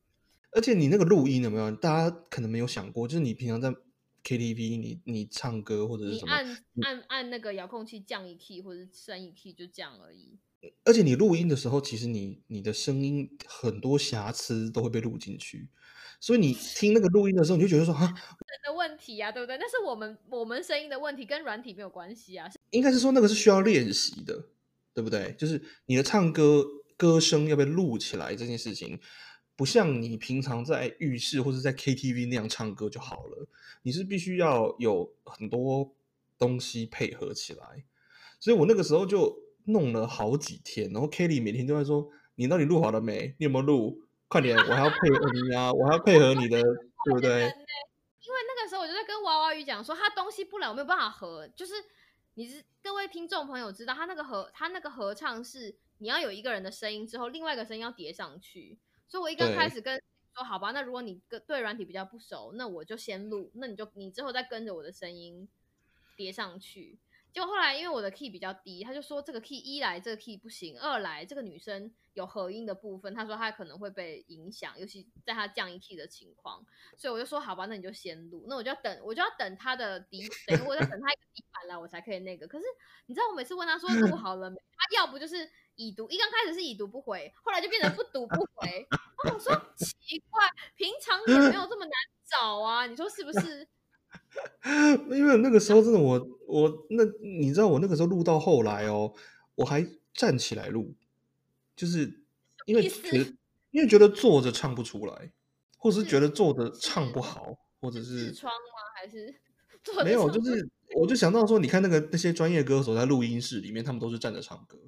[0.53, 1.71] 而且你那个录音有没有？
[1.73, 3.69] 大家可能没有想过，就是你平常在
[4.25, 6.43] KTV，你你唱歌或者是什么，
[6.73, 10.39] 你按按按那个遥控器降一 key 或者升一 key 就这样而已。
[10.85, 15.69] 而且你录音的时候，其实你你的声音很多瑕疵都会被录进去，
[16.21, 19.57] 所以你听那个录音的时候，你就觉得说啊， 人的问题啊，对不对？
[19.59, 22.47] 那是我们我们声音的问题，跟软体没有关系啊。
[22.71, 24.49] 应该是说那个是需要练习的，
[24.95, 25.35] 对不对？
[25.39, 26.65] 就是你的唱歌
[26.97, 29.01] 歌声要被录起来这件事情，
[29.57, 33.47] 不像你平常在浴室或者在 KTV 那样唱歌就好了，
[33.83, 35.95] 你是必须要有很多
[36.39, 37.85] 东西配合起来。
[38.39, 43.35] 所以我那个时候就弄了好几天，然后 Kelly 每天都在说：“你到底录好了没？
[43.39, 44.03] 你有没有录？
[44.29, 46.63] 快点，我还要配合你啊，我还要配合你的，
[47.05, 47.31] 对不对？”
[48.23, 51.73] 因为那个时候我就在跟娃娃鱼讲说，他东西不来，我没有办法合，就是
[52.41, 60.03] 你是各位听众朋友知道，他那个合他那个合唱是你要有一个人的声音之后，另外一个声音要叠上去，所以我一刚开始跟
[60.35, 65.47] 说好吧，那如果你跟对软体比较不熟，那我就先录，那你就你之后再跟着我的声音
[66.17, 66.97] 叠上去。
[67.33, 76.65] 就后来因为我的 key 比较低，他就说这个 key 一来这个 key 不行，二来这个女生有合音的部分，他说她可能会被影响，尤其在她降一 key 的情况，
[76.97, 82.49] 所以我就说好吧，那你就先录，那我就要等，我就要等他的底，等我在等他一个底板来，我才可以那个。
[82.49, 82.65] 可是
[83.07, 88.87] 你知道我每次问他说录好了没，他要不就是已读，一刚开始是已读不回，后来就变成不读不回。
[89.33, 91.93] 我说奇怪，平常也没有这么难
[92.27, 93.69] 找啊，你说是不是？
[95.11, 99.13] 因为那个时候真的我我那你知道我那个时候录到后来哦，
[99.55, 100.95] 我还站起来录，
[101.77, 102.23] 就是
[102.67, 103.35] 因为觉得
[103.71, 105.33] 因为觉得坐着唱不出来，
[105.77, 108.59] 或者是觉得坐着唱不好，或者是痔疮吗？
[108.97, 109.35] 还是
[110.05, 114.79] 没有，就是我就想到说，你看那个那些专业歌手在录音室里面，他们都是站着唱歌，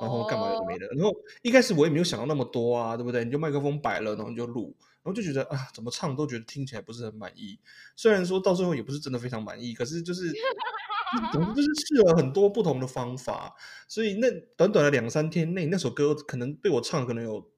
[0.00, 0.86] 然后干嘛有的没的。
[0.96, 3.24] 然后一开始我也没有想到那么多啊，对不对？
[3.24, 7.58] 你就麦克风摆了，然后你就录，然后就觉得啊，怎么唱都觉得听起来不是很满意。
[7.94, 10.32] 虽然说到最后也不是真的非常满意，可是就是
[11.32, 13.54] 总之就是试了很多不同的方法，
[13.88, 17.50] 所以那短短的两三天内，那首歌可能被我唱可能有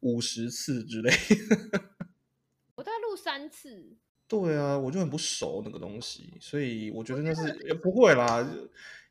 [0.00, 1.12] 五十次之类。
[2.76, 3.96] 我大概录三次。
[4.28, 8.46] 对啊，我就很不熟那个东西，所以我觉得那是也不会啦，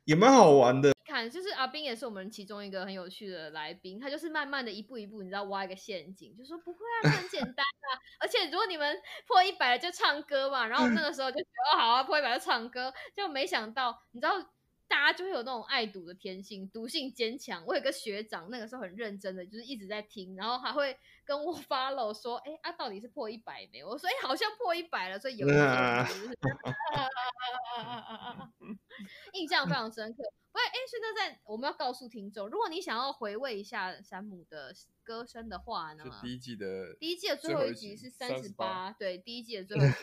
[0.04, 0.92] 也蛮好玩的。
[1.26, 7.88] 就是阿斌也是我们其中一个很有趣的来宾，他就是慢慢的一步一步，你知道挖一个陷阱，就说不会啊，很简单啊。
[8.20, 14.34] 而且如果你们破一百了就唱歌嘛，然后那个时候就觉得好啊，破一百就唱歌，就没想到你知道。
[14.88, 17.62] 大家就会有那种爱赌的天性，赌性坚强。
[17.66, 20.96] 我有个学长，那个时候很认真的，就是一直在听，然后还会
[21.26, 25.46] 跟我 follow 说：“哎，啊，到底是破一百没？”我说：“哎，好像破一百了。”所以有
[29.34, 30.22] 印象非常深刻。
[30.50, 34.74] 不，哎，现在在我们要告诉听众，如果你想要回味一下山姆的
[35.04, 39.96] 歌声的话呢，第一季的第一季的最后一集是三十八，对，第一季的最后一集。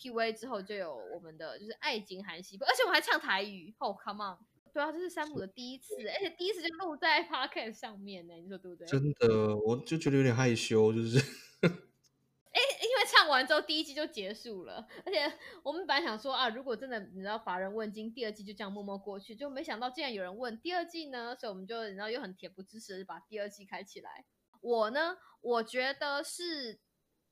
[0.00, 3.74] P V 之后就有我们的就是爱情韩熙，而且我们还唱台语。
[3.76, 4.38] Oh come on！
[4.72, 8.86] 对啊，这是山姆的第一次，而且第一次就录在 Podcast 上面呢，你说对不对？
[8.86, 11.18] 真的，我就觉得有点害羞，就是。
[11.60, 15.30] 哎，因为唱完之后第一季就结束了，而且
[15.62, 24.24] 我们本来想说啊，如果真的你知道乏人问津，第二季就这样默默过去，就没想到竟然有人问第二季呢，所以我们就你知道又很恬不知耻把第二季开起来。
[24.60, 26.80] 我呢，我觉得是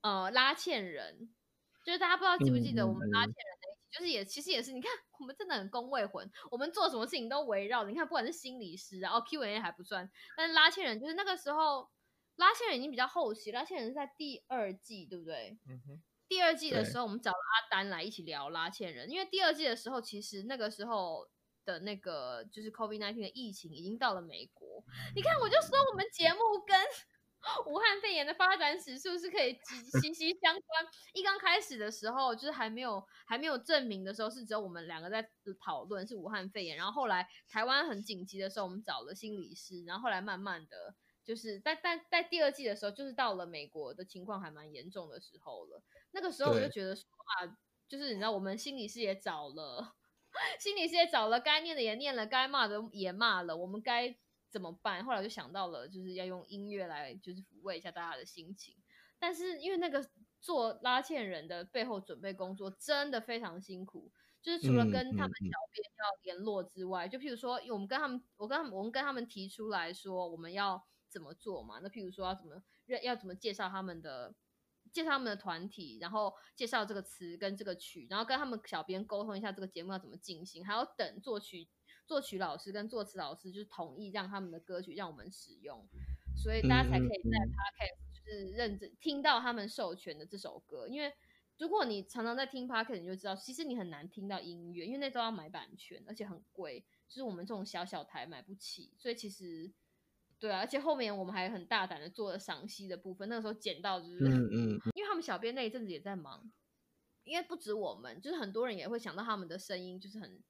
[0.02, 1.30] 呃拉纤人。
[1.88, 7.84] 就是大家不知道记不记得我们拉纤人的一起，就是也其实也是，你看我们真的很工位魂，我们做什么事情都围绕。
[7.84, 11.88] 你看，不管是心理师，然后 Q&A 还不算，但是拉纤人就是那个时候，
[12.36, 15.56] 拉纤人已经比较后期，拉纤人是在第二季，对不对？
[15.66, 16.02] 嗯哼。
[16.28, 21.26] 第二季的时候，我们找了阿丹来一起聊拉纤人，因为第二季的时候，其实那个时候
[21.64, 24.84] 的那个就是 COVID-19 的疫情已经到了美国。
[25.16, 26.76] 你看，我就说我们节目跟。
[27.66, 29.56] 武汉肺炎的发展史是不是可以
[30.02, 30.86] 息息相关？
[31.14, 35.30] 一刚开始的时候，就是还没有还没有证明的时候，是只有我们两个在
[35.64, 36.76] 讨论是武汉肺炎。
[36.76, 39.84] 然后后来台湾很紧急的时候，我们找了心理师。
[39.84, 45.82] 然后后来慢慢的，就是在但在第二季的时候，就是到了美国的情况还蛮严重的时候了。
[46.10, 47.04] 那个时候我就觉得说
[47.38, 47.56] 啊，
[47.88, 49.94] 就是你知道，我们心理师也找了，
[50.58, 54.18] 心理师也找了，该念的也念了，该骂的也骂了，我们该。
[54.50, 55.04] 怎么办？
[55.04, 58.74] 后来就想到了，就是要用音乐来，就是抚慰一下大家的心情。
[59.18, 60.08] 但是因为那个
[60.40, 71.80] 做拉线人的背后准备工作真的非常辛苦，就是除了跟他们小编要联络之外，就譬如说，我们跟他们，我跟他们，我们跟他们提出来说我们要怎么做嘛？
[71.82, 72.62] 那譬如说要怎么
[73.02, 74.32] 要怎么介绍他们的，
[74.92, 81.68] 介绍他们的团体，然后介绍这个词跟这个曲，然后跟他们小编沟通一下这个节目要怎么进行，还要等作曲。
[82.08, 85.86] 作曲老师跟作词老师就是同意让他们的歌曲让我们使用，
[86.34, 90.88] 所以大家才可以在 podcast 就是认真听到他们授权的这首歌。
[90.88, 91.12] 因为
[91.58, 98.90] 如果你常常在听 podcast，你就知道其实你很难听到音乐，因为那都要买版权，而且很贵，就是我们这种小小台买不起。
[98.96, 99.70] 所以其实
[100.38, 106.50] 对啊，而且后面我们还很大胆的做了赏析的部分，那个时候捡到就是，嗯嗯，因为他们小编那一阵子也在忙，
[107.24, 110.42] 因为不止我们，就是很多人也会想到他们的声音，就是很。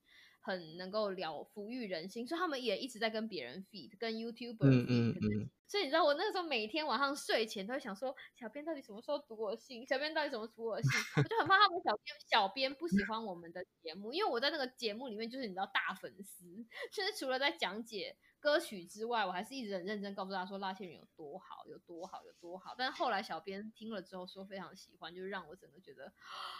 [0.48, 5.48] 很能够了抚育人心，所以他们也一直在跟别人 feed，跟 YouTuber feed。
[5.68, 9.86] 所以你知道，我那个时候每天晚上睡前都会想说，小编到底什么时候读我信？
[9.86, 10.90] 小编到底什么读我信？
[11.16, 16.46] 我就很怕他们小编小编不喜欢我们的节目，因为我在那个节目里面就是你知道大粉丝，
[16.90, 18.16] 就是除了在讲解。
[18.40, 22.74] 歌曲之外，我还是一直很认真告诉他说拉线人有多好，有多好，有多好。
[22.78, 26.12] 但是后来小编听了之后说非常喜欢，就是让我整个觉得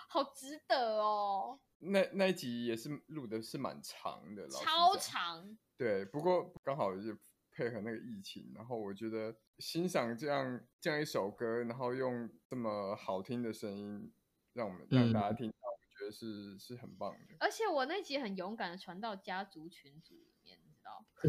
[0.08, 1.58] 好值得哦。
[1.78, 5.56] 那那一集也是录的是蛮长的，超长。
[5.76, 7.16] 对，不过刚好就
[7.52, 14.12] 配合那个疫情，然后我觉得欣赏这样这样一首歌，然后用这么好听的声音
[14.52, 17.36] 让我们让大家听到，我觉得是是很棒的。
[17.38, 20.16] 而且我那集很勇敢的传到家族群组。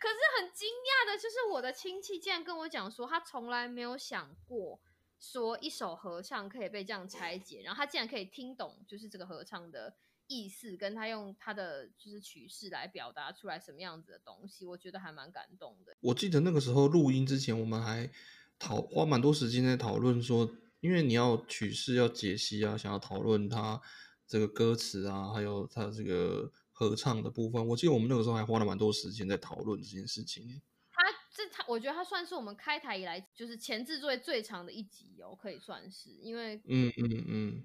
[0.00, 4.78] 可是很惊讶的，就是我的亲戚竟然跟我讲说，他从来没有想过
[5.18, 9.96] 说一首合唱可以被这样拆解，然后他竟然可以听懂，就是这个合唱的
[10.26, 15.96] 意思，跟他用他的就是曲式来表达出来什么样子的东西，我觉得还蛮感动的。
[16.00, 18.10] 我记得那个时候录音之前，我们还
[18.58, 20.50] 讨花蛮多时间在讨论说，
[20.80, 23.80] 因为你要曲式要解析啊，想要讨论他
[24.26, 26.52] 这个歌词啊，还有他这个。
[26.76, 30.60] 合唱的部分，我记得我们那个时候还花了蛮多时间在讨论这件事情。
[30.90, 31.02] 他
[31.32, 37.64] 这他，我觉得他算是我们开台以来就是前置作业最长的一集哦，可以算是，因为嗯嗯嗯，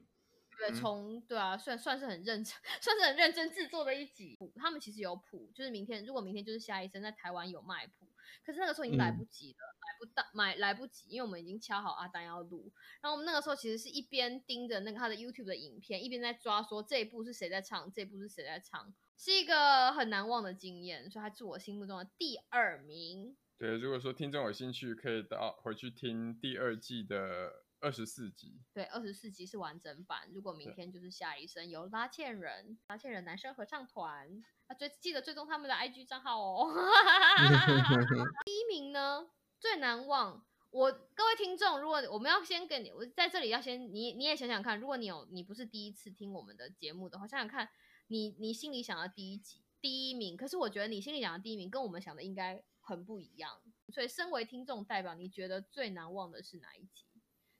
[0.58, 4.38] 对，嗯从对啊，算算是很认真， 算是很认真制作的一集。
[4.56, 8.08] 他们其实有谱，就是明天如果明天就是夏医生在台湾有卖谱，
[8.46, 12.72] 可是那个时候已经来嗯不及了，买不到买来不及，因为我们已经敲好阿丹要录，
[13.02, 23.36] 然后我们那个时候其实是一边盯着那个他的 YouTube 的影片，一边在抓说这一部是谁在唱，这一部是谁在唱，是一个很难忘的经验，所以他是我心目中的第二名。
[23.58, 28.62] 对，如果说听众有兴趣，可以到回去听第二季的二十四集。
[28.74, 30.30] 对，二十四集是完整版。
[30.32, 36.74] 如果明天就是下一生由拉茜人，拉茜人男生合唱团，啊，追记得追踪他们的 IG 账号哦。
[38.46, 40.46] 第一名呢，最难忘。
[40.72, 47.68] 我各位听众，如果我们要先跟你，我在这里要先你你也想想看，如果你有你不是第一次听我们的节目的话，想想看
[48.08, 53.60] 你你心里想的第一集第一名，可是我觉得你心里想的第一名跟我们想的应该很不一样。
[53.92, 57.06] 所以身为听众代表，你觉得最难忘的是哪一集？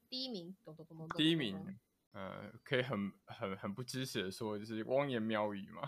[0.10, 1.78] 第一名，咚咚咚咚咚第一名，
[2.12, 5.88] 呃，可以很很很不支持的说，就是汪言喵语嘛。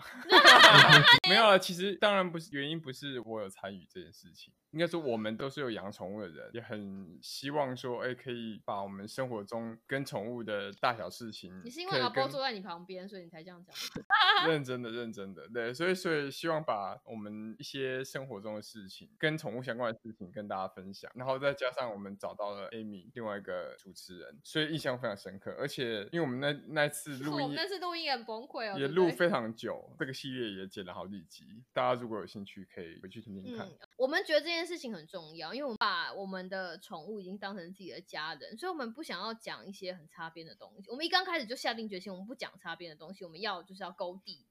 [1.28, 13.74] 没有了，其实当然不是，原因不是我有参与这件事情，应该说我们都是有养宠物的人，也很希望说，哎，可以把我们生活中跟宠物的大小事情，你是因为阿波坐在你旁边，所以你才这样讲。
[14.48, 25.54] 认真的，认真的，对，所以所以希望把我们一些生活中的事情，跟宠物相关的事情跟大家分享，然后再加上我们找到了 Amy 另外一个主持人，所以印象非常深刻。
[25.58, 26.52] 而且因为我们那
[26.82, 33.66] 那次录音我们那次录音也很崩溃哦，也录非常久，这个系列也剪了好几集，大家如果有兴趣可以回去听听看。
[33.66, 40.90] 嗯，我们觉得这件事情很重要，因为我们把我们的宠物已经当成自己的家人，所以我们不想要讲一些很擦边的东西。
[40.90, 44.46] 我们一刚开始就下定决心，我们不讲擦边的东西，我们要就是要 go deep。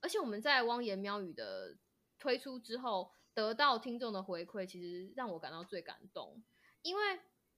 [0.00, 1.76] 而且我们在汪言喵语的
[2.20, 6.40] 推出之后，得到听众的回馈，其实让我感到最感动，
[6.82, 7.02] 因为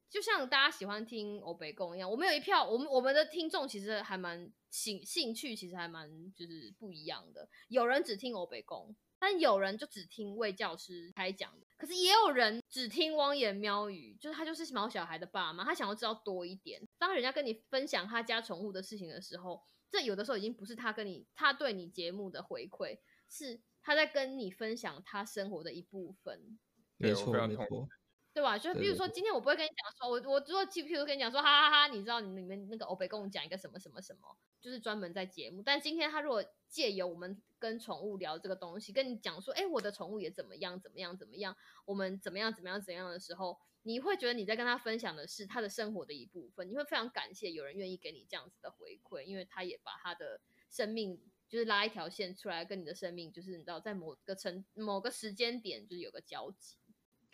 [0.09, 7.47] 就像大家喜欢听欧北共一样，我们有一票，我们我们的听众其实还蛮兴兴趣，其实还蛮就是不一样的。
[7.69, 16.87] 有人只听欧北共，但有人就只听魏教师开讲的，可是也有人只听汪言喵语，就是他就是毛小孩的爸妈，他想要知道多一点。
[16.99, 22.99] 当人家跟你分享他家宠物的事情的时候，这有的时候已经不是他跟你他对你节目的回馈，
[23.31, 26.59] 是他在跟你分享他生活的一部分。
[26.99, 27.89] 没错没错，
[28.35, 28.59] 对吧？
[28.59, 35.63] 就比如说，今天我不会跟你讲说，我我如果譬如跟你讲说，哈哈哈你知道你你们那个欧北跟我讲一个什么什么什么，就是专门在节目。
[35.63, 56.75] 但今天他如果借由我们跟宠物聊这个东西，跟你讲说，哎，我的宠物也怎么样怎么样怎么样，我们怎么样怎么样怎样的时候，你会觉得你在跟他分享的是他的生活的一部分，你会非常感谢有人愿意给你这样子的回馈，因为他也把他的生命就是拉一条线出来，跟你的生命就是你知道在某个层某个时间点就是有个交集。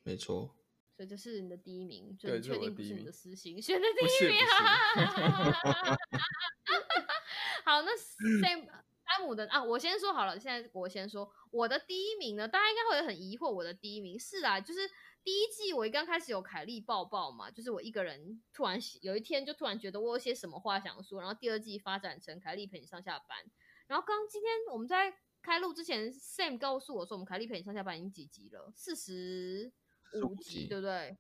[0.03, 0.55] 没错。
[1.01, 4.39] 所以这是你的第一名，就确定不是你的私心选的第一名？
[7.65, 14.19] 好，那 Sam 山姆的啊，我先说好了，现在我先说我的第一名呢，大家应该会很疑惑，我的第一名。
[14.19, 14.81] 是啊，就是
[15.25, 23.39] 第一季我一刚开始有凯莉抱抱嘛，就是我一个人突然有一天就突然觉得我有些什么话想说，然后第二季发展成凯莉陪你上下班，
[23.87, 29.73] 然后刚今天我们在开录之前，Sam 告诉我说，我们凯莉陪你上下班已经几集了，四十
[30.15, 31.17] 五45集，对不对？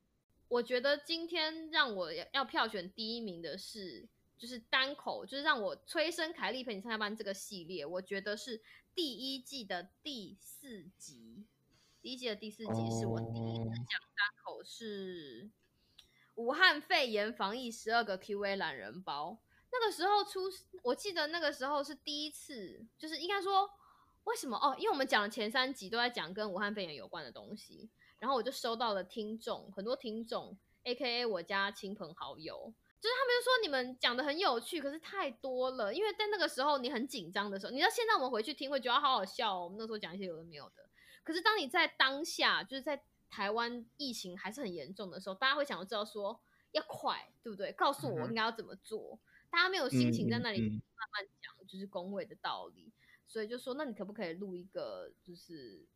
[0.48, 8.60] 我觉得今天让我要要票选第一名的是，就是单口，就是让我催生凯莉陪你上下班这个系列，我觉得是
[8.94, 11.44] 第一季的第四集。
[12.02, 15.50] 第一季的第四集是我第一次哦讲单口，是
[16.34, 19.38] 武汉肺炎防疫十二个 Q&A 懒人包。
[19.70, 20.50] 那个时候出，
[20.82, 23.70] 我记得那个时候是第一次，就是应该说
[24.24, 24.74] 为什么哦？
[24.78, 27.88] 因为我们讲的前三集都在讲跟武汉肺炎有关的东西，
[28.20, 35.92] 然后我就收到了听众很多听众，A K A 我家亲朋好友，就是他们就说你们讲的很有趣，可是太多了。
[35.92, 39.64] 因为在那个时候你很紧张的时候，你知道现在我们回去听会觉得好好笑哦。
[39.64, 40.88] 我们那时候讲一些有的没有的，
[41.24, 46.38] 可是当你在当下，就是在台湾疫情还是很严重的时候，大家会想要知道说
[46.72, 47.72] 要快，对不对？
[47.72, 49.18] 告诉我应该要怎么做。
[49.48, 52.92] 大家没有心情在那里慢慢讲，就是工位的道理，
[53.26, 55.86] 所以就说那你可不可以录一个，就是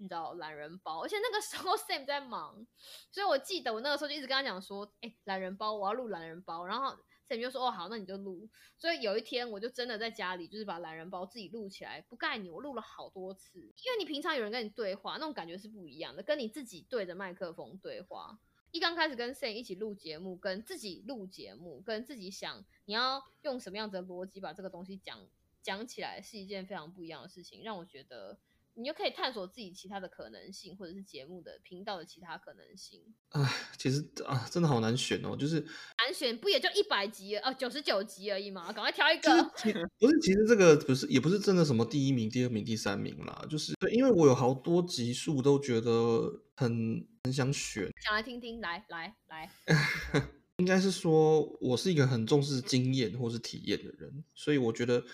[0.00, 1.02] 你知道懒人包？
[1.02, 2.66] 而且那个时候 Sam 在忙，
[3.10, 6.64] 所以我记得我那个时候就一直跟他讲说，哎、懒人包，我要录懒人包。
[6.64, 6.96] 然后
[7.28, 8.48] Sam 就说，哦，好，那你就录。
[8.78, 13.60] 所以有一天我就真的在家里，就是把懒人包自己录起来，不盖你，我录了好多次。
[13.60, 18.40] 因为你平常有人跟你对话，那种感觉是不一样的，跟你自己对着麦克风对话。
[18.72, 25.26] 一刚开始跟 Sam 一起录节目，跟自己录节目，跟自己想你要用什么样子的逻辑把这个东西讲
[25.60, 28.38] 讲起来，是一件非常不一样的事情，让我觉得
[28.80, 33.02] 你就可以探索自己其他的可能性，或者是节目的频道的其他可能性。
[33.28, 39.88] 唉，其实啊，真的好难选哦，就是难选不也就一百集呃九十九集而已嘛，赶快挑一就是个。
[40.00, 49.50] 不是，其实这个不是，也不是真的什么第一名、第二名、第三名啦，就是对，因为我有好多集数都觉得很很想选，想来听听，来来来，
[50.56, 55.04] 应该是说我是一个很重视经验或是体验的人，所以我觉得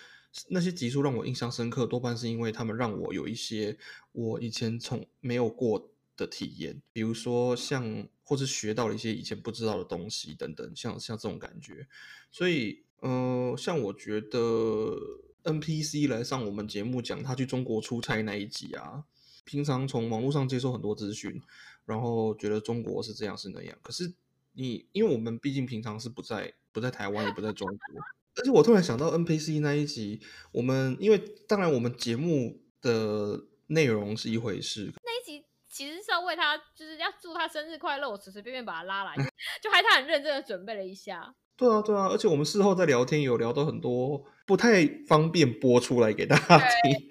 [0.49, 3.77] 那些集数让我印象深刻，多半是因为他们让我有一些
[4.11, 11.87] 我以前从没有过的体验，比如说像或是学到了一些以前不知道的东西等等，像像这种感觉。
[12.31, 14.97] 所以，呃，像我觉得
[15.43, 19.05] NPC 来上我们节目讲他去中国出差那一集啊，
[19.45, 21.41] 平常从网络上接收很多资讯，
[21.85, 24.13] 然后觉得中国是这样是那样，可是
[24.53, 28.01] 你因为我们毕竟平常是不在不在台湾也不在中国，
[28.37, 30.21] 而且我突然想到 NPC 那一集，
[30.51, 31.17] 我们因为
[31.47, 39.15] 当然我们节目的内容是一回事，那一集其实是要为他，就是要祝他生日快乐，我随随便便把他拉来，
[39.61, 41.33] 就就害他很认真的准备了一下。
[41.55, 47.09] 对啊，对啊，而且我们事后在聊天有聊到很多不太方便播出来给大家听，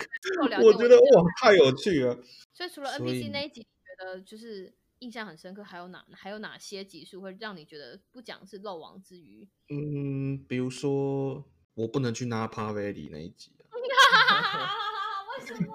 [0.62, 2.16] 我觉得哇太有趣了。
[2.54, 4.72] 所以除了 NPC 那一集，你觉得就是
[5.06, 9.46] 印象很深刻，还有哪还有哪些集数会让你觉得不讲是漏网之鱼？
[9.68, 11.44] 嗯，比如说
[11.74, 13.70] 我不能去 Napa Valley 那一集啊，
[15.38, 15.70] 为什么？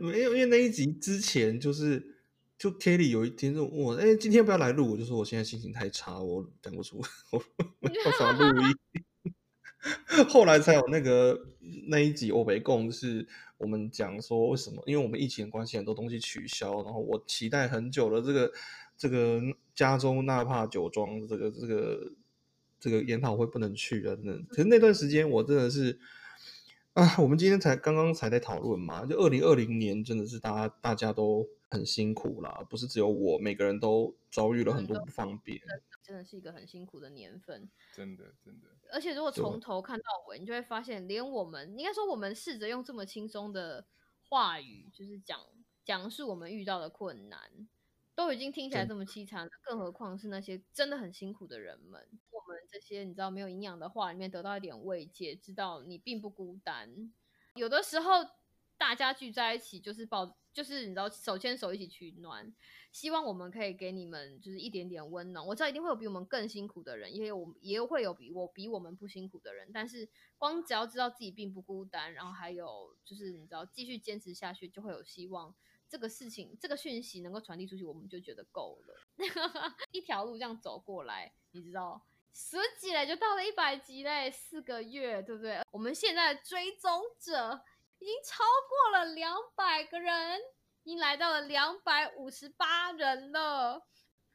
[0.00, 2.14] 没有，因为那一集之前就是。
[2.56, 4.92] 就 Kelly 有一天就问我，哎、今天不要来录？
[4.92, 7.42] 我就说我现在心情太差，我讲不出，我
[7.82, 8.76] 我想录音。
[10.28, 11.48] 后来才有那个
[11.88, 13.26] 那一集欧北共，是
[13.64, 14.82] 我们讲说为什么？
[14.84, 18.52] 因为我们疫情的关系，很多东西取消，然后我期待很久了这个
[18.98, 19.40] 这个
[19.74, 22.12] 加州纳帕酒庄这个这个
[22.78, 24.38] 这个研讨会不能去了，真的。
[24.50, 25.98] 可是那段时间我真的是
[26.92, 35.58] 啊，我们今天才刚刚才在讨论嘛，就二零二零年真的是大家大家都很辛苦啦，不是只有我，每个人都遭遇了很多不方便。
[36.02, 37.66] 真的是一个很辛苦的年份。
[37.94, 43.86] 真的真的，而且如果从头看到尾，你就会发现，连我们应该说，我们试着用这么轻松的
[44.28, 45.40] 话语，就是讲
[45.84, 47.68] 讲述我们遇到的困难，
[48.14, 52.00] 都已经听起来这么凄惨了，更何况是那些真的很辛苦的人们。
[52.30, 57.12] 我们这些你知道没有营养的话里面得到一点慰藉，知道你并不孤单。
[57.54, 58.24] 有的时候
[58.76, 62.54] 大家聚在一起，就是抱，就是你知道手牵手一起取暖。
[62.92, 65.44] 希望我们可以给你们就是一点点温暖。
[65.44, 69.68] 我知道一定会有比我们更辛苦的人，也有我也会有比我比我们不辛苦的人。
[69.74, 75.54] 但是光只要知道自己并不孤单，然后还有就是你知道继续坚持下去，就会有希望。
[75.86, 78.94] 这个事情这个讯息能够传递出去，我们就觉得够了。
[79.92, 82.02] 一条路这样走过来，你知道。
[82.32, 85.62] 十几嘞，就到了一百集嘞，四个月，对不对？
[85.70, 87.62] 我们现在的追踪者
[88.04, 90.38] 已经超过了两百个人，
[90.82, 93.80] 已经来到了两百五十八人了，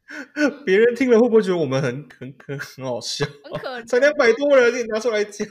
[0.65, 3.23] 别人听了会不会觉得我们很很很很好笑？
[3.43, 3.87] 很可怜。
[3.87, 5.47] 才两百多人，你拿出来讲，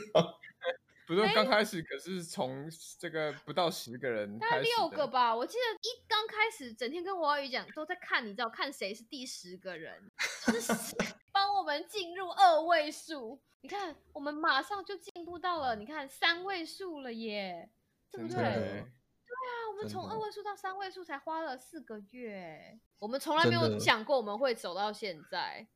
[1.07, 10.11] 不是刚开始，可是从这个不到十个人大概六个吧，我记得一刚开始，整天跟王宇讲，都在看，你知道看谁是第十个人，
[10.45, 10.73] 就是
[11.31, 13.39] 帮我们进入二位数。
[13.61, 17.69] 你看，我们马上就进步到了，你看三位数了耶，
[18.11, 18.37] 对不对？
[18.37, 25.67] 对啊，我们从二位数到三位数才花了四个月，我们从来没有想过我们会走到现在，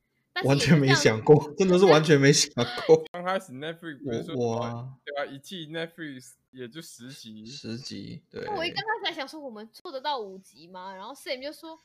[0.44, 2.52] 完全没想过，真的是完全没想
[2.88, 3.04] 过。
[3.12, 10.94] 刚开始 Netflix 不是说我我哇啊，对啊，一季 Netflix 也就十集，十集，对，我一刚开始还想说我们做得到五集吗？
[10.96, 11.80] 然后 Sam 就说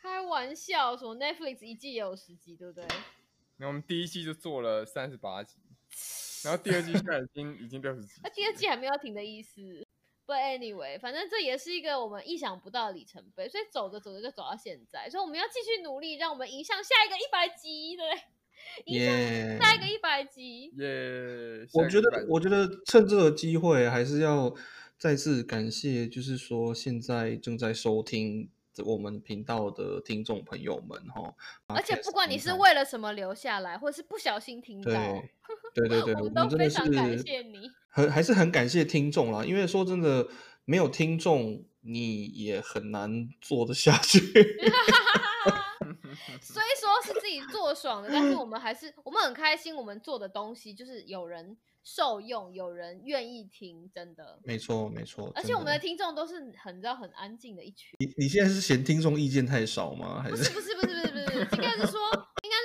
[0.00, 2.86] 开玩笑，什么 Netflix 一季也有十集，对不对？
[3.56, 5.58] 那我们第一季就做了三十八集，
[6.44, 9.83] 然后第二季现在已经已经六十集那，第二季还没有停的意思。
[10.26, 18.22] But anyway，反正这也是一个我们意想不到的里程碑，所以走着走着就走到现在，所以我们要继续努力，让我们迎向下一个一百集，对不对？
[18.86, 20.72] 迎向耶下一个一百集。
[20.78, 21.66] 耶！
[21.74, 24.54] 我觉得，我觉得趁这个机会，还是要
[24.96, 28.48] 再次感谢，就是说现在正在收听
[28.82, 31.34] 我们频道的听众朋友们哈。
[31.66, 34.90] 而且不管你是为为了什么留下来，或者是不小心听到，
[35.74, 37.70] 对对对对，我们都非常感谢你。
[37.94, 40.26] 很还是很感谢听众啦，因为说真的，
[40.64, 44.18] 没有听众你也很难做得下去。
[46.40, 54.40] 虽说是自己做爽的，但是我们还是我们很开心，我们做的东西就是有人受用，有人愿意听，真的。
[54.42, 60.20] 没错没错，而且我们的听众都是很知道很安静的一群，你你现在是嫌听众意见太少吗？
[60.20, 62.00] 还是不是不是不是不是不是，应该是说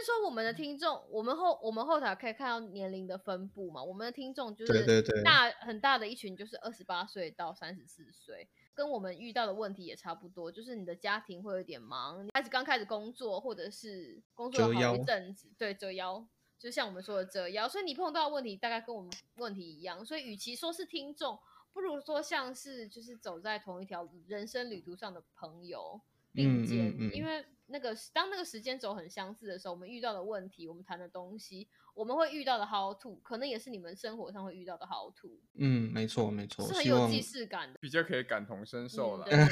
[0.05, 3.83] 说我们的听众，我们后我们后台可以看到年龄的分布嘛？
[3.83, 16.27] 我们的听众就对对对是大很大的一群，就是二十八岁到三十四岁，跟我们遇到的问题也差不多，就是你的家庭会有点忙，你开始刚开始工作，或者是工作了好一阵子，对折腰，
[16.57, 21.39] 就像我们说的折腰，所以你碰到的问题大概跟我们问题一样，所以与其说是听众，
[21.71, 26.01] 不如说像是就是走在同一条人生旅途上的朋友
[26.34, 37.77] 并嗯肩，嗯嗯因为那个当那个时间轴很相似的时候，我们遇到的问题，我们谈的东西，我们会遇到的 how to，可能也是你们生活上会遇到的 how to，嗯，没错没错，是很有既视感的。
[37.80, 39.25] 比较可以感同身受了。
[39.30, 39.47] 嗯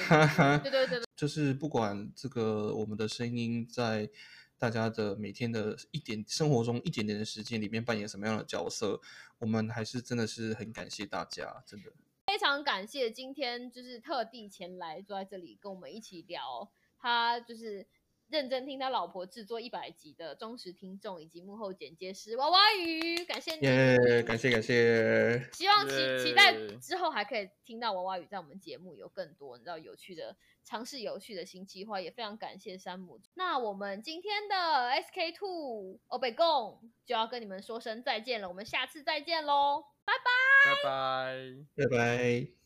[0.63, 4.09] 对对对对对对， 就是不管这个我们的声音在
[4.57, 8.99] 大家的每天的一点生活中一点点的时间里面扮演什么样的角色，
[9.37, 11.91] 我们还是真的是很感谢大家，真的。
[12.37, 16.69] 非常感谢今天就是特地前来坐在这里跟我们一起聊，
[16.99, 17.87] 他就是
[18.27, 33.19] 认真听他老婆制作一百集的忠实听众以及幕后剪接师娃娃鱼，感谢你，耶、感谢感谢，希望期期待之后还可以听到娃娃鱼在我们节目有更多你知道有趣的尝试有趣的新计划，也非常感谢山姆。
[33.33, 39.85] 那我们今天的 SK Two 欧北贡就要跟你们说声再见了，我们下次再见喽。
[40.07, 41.65] 拜拜。
[41.75, 42.56] 拜拜。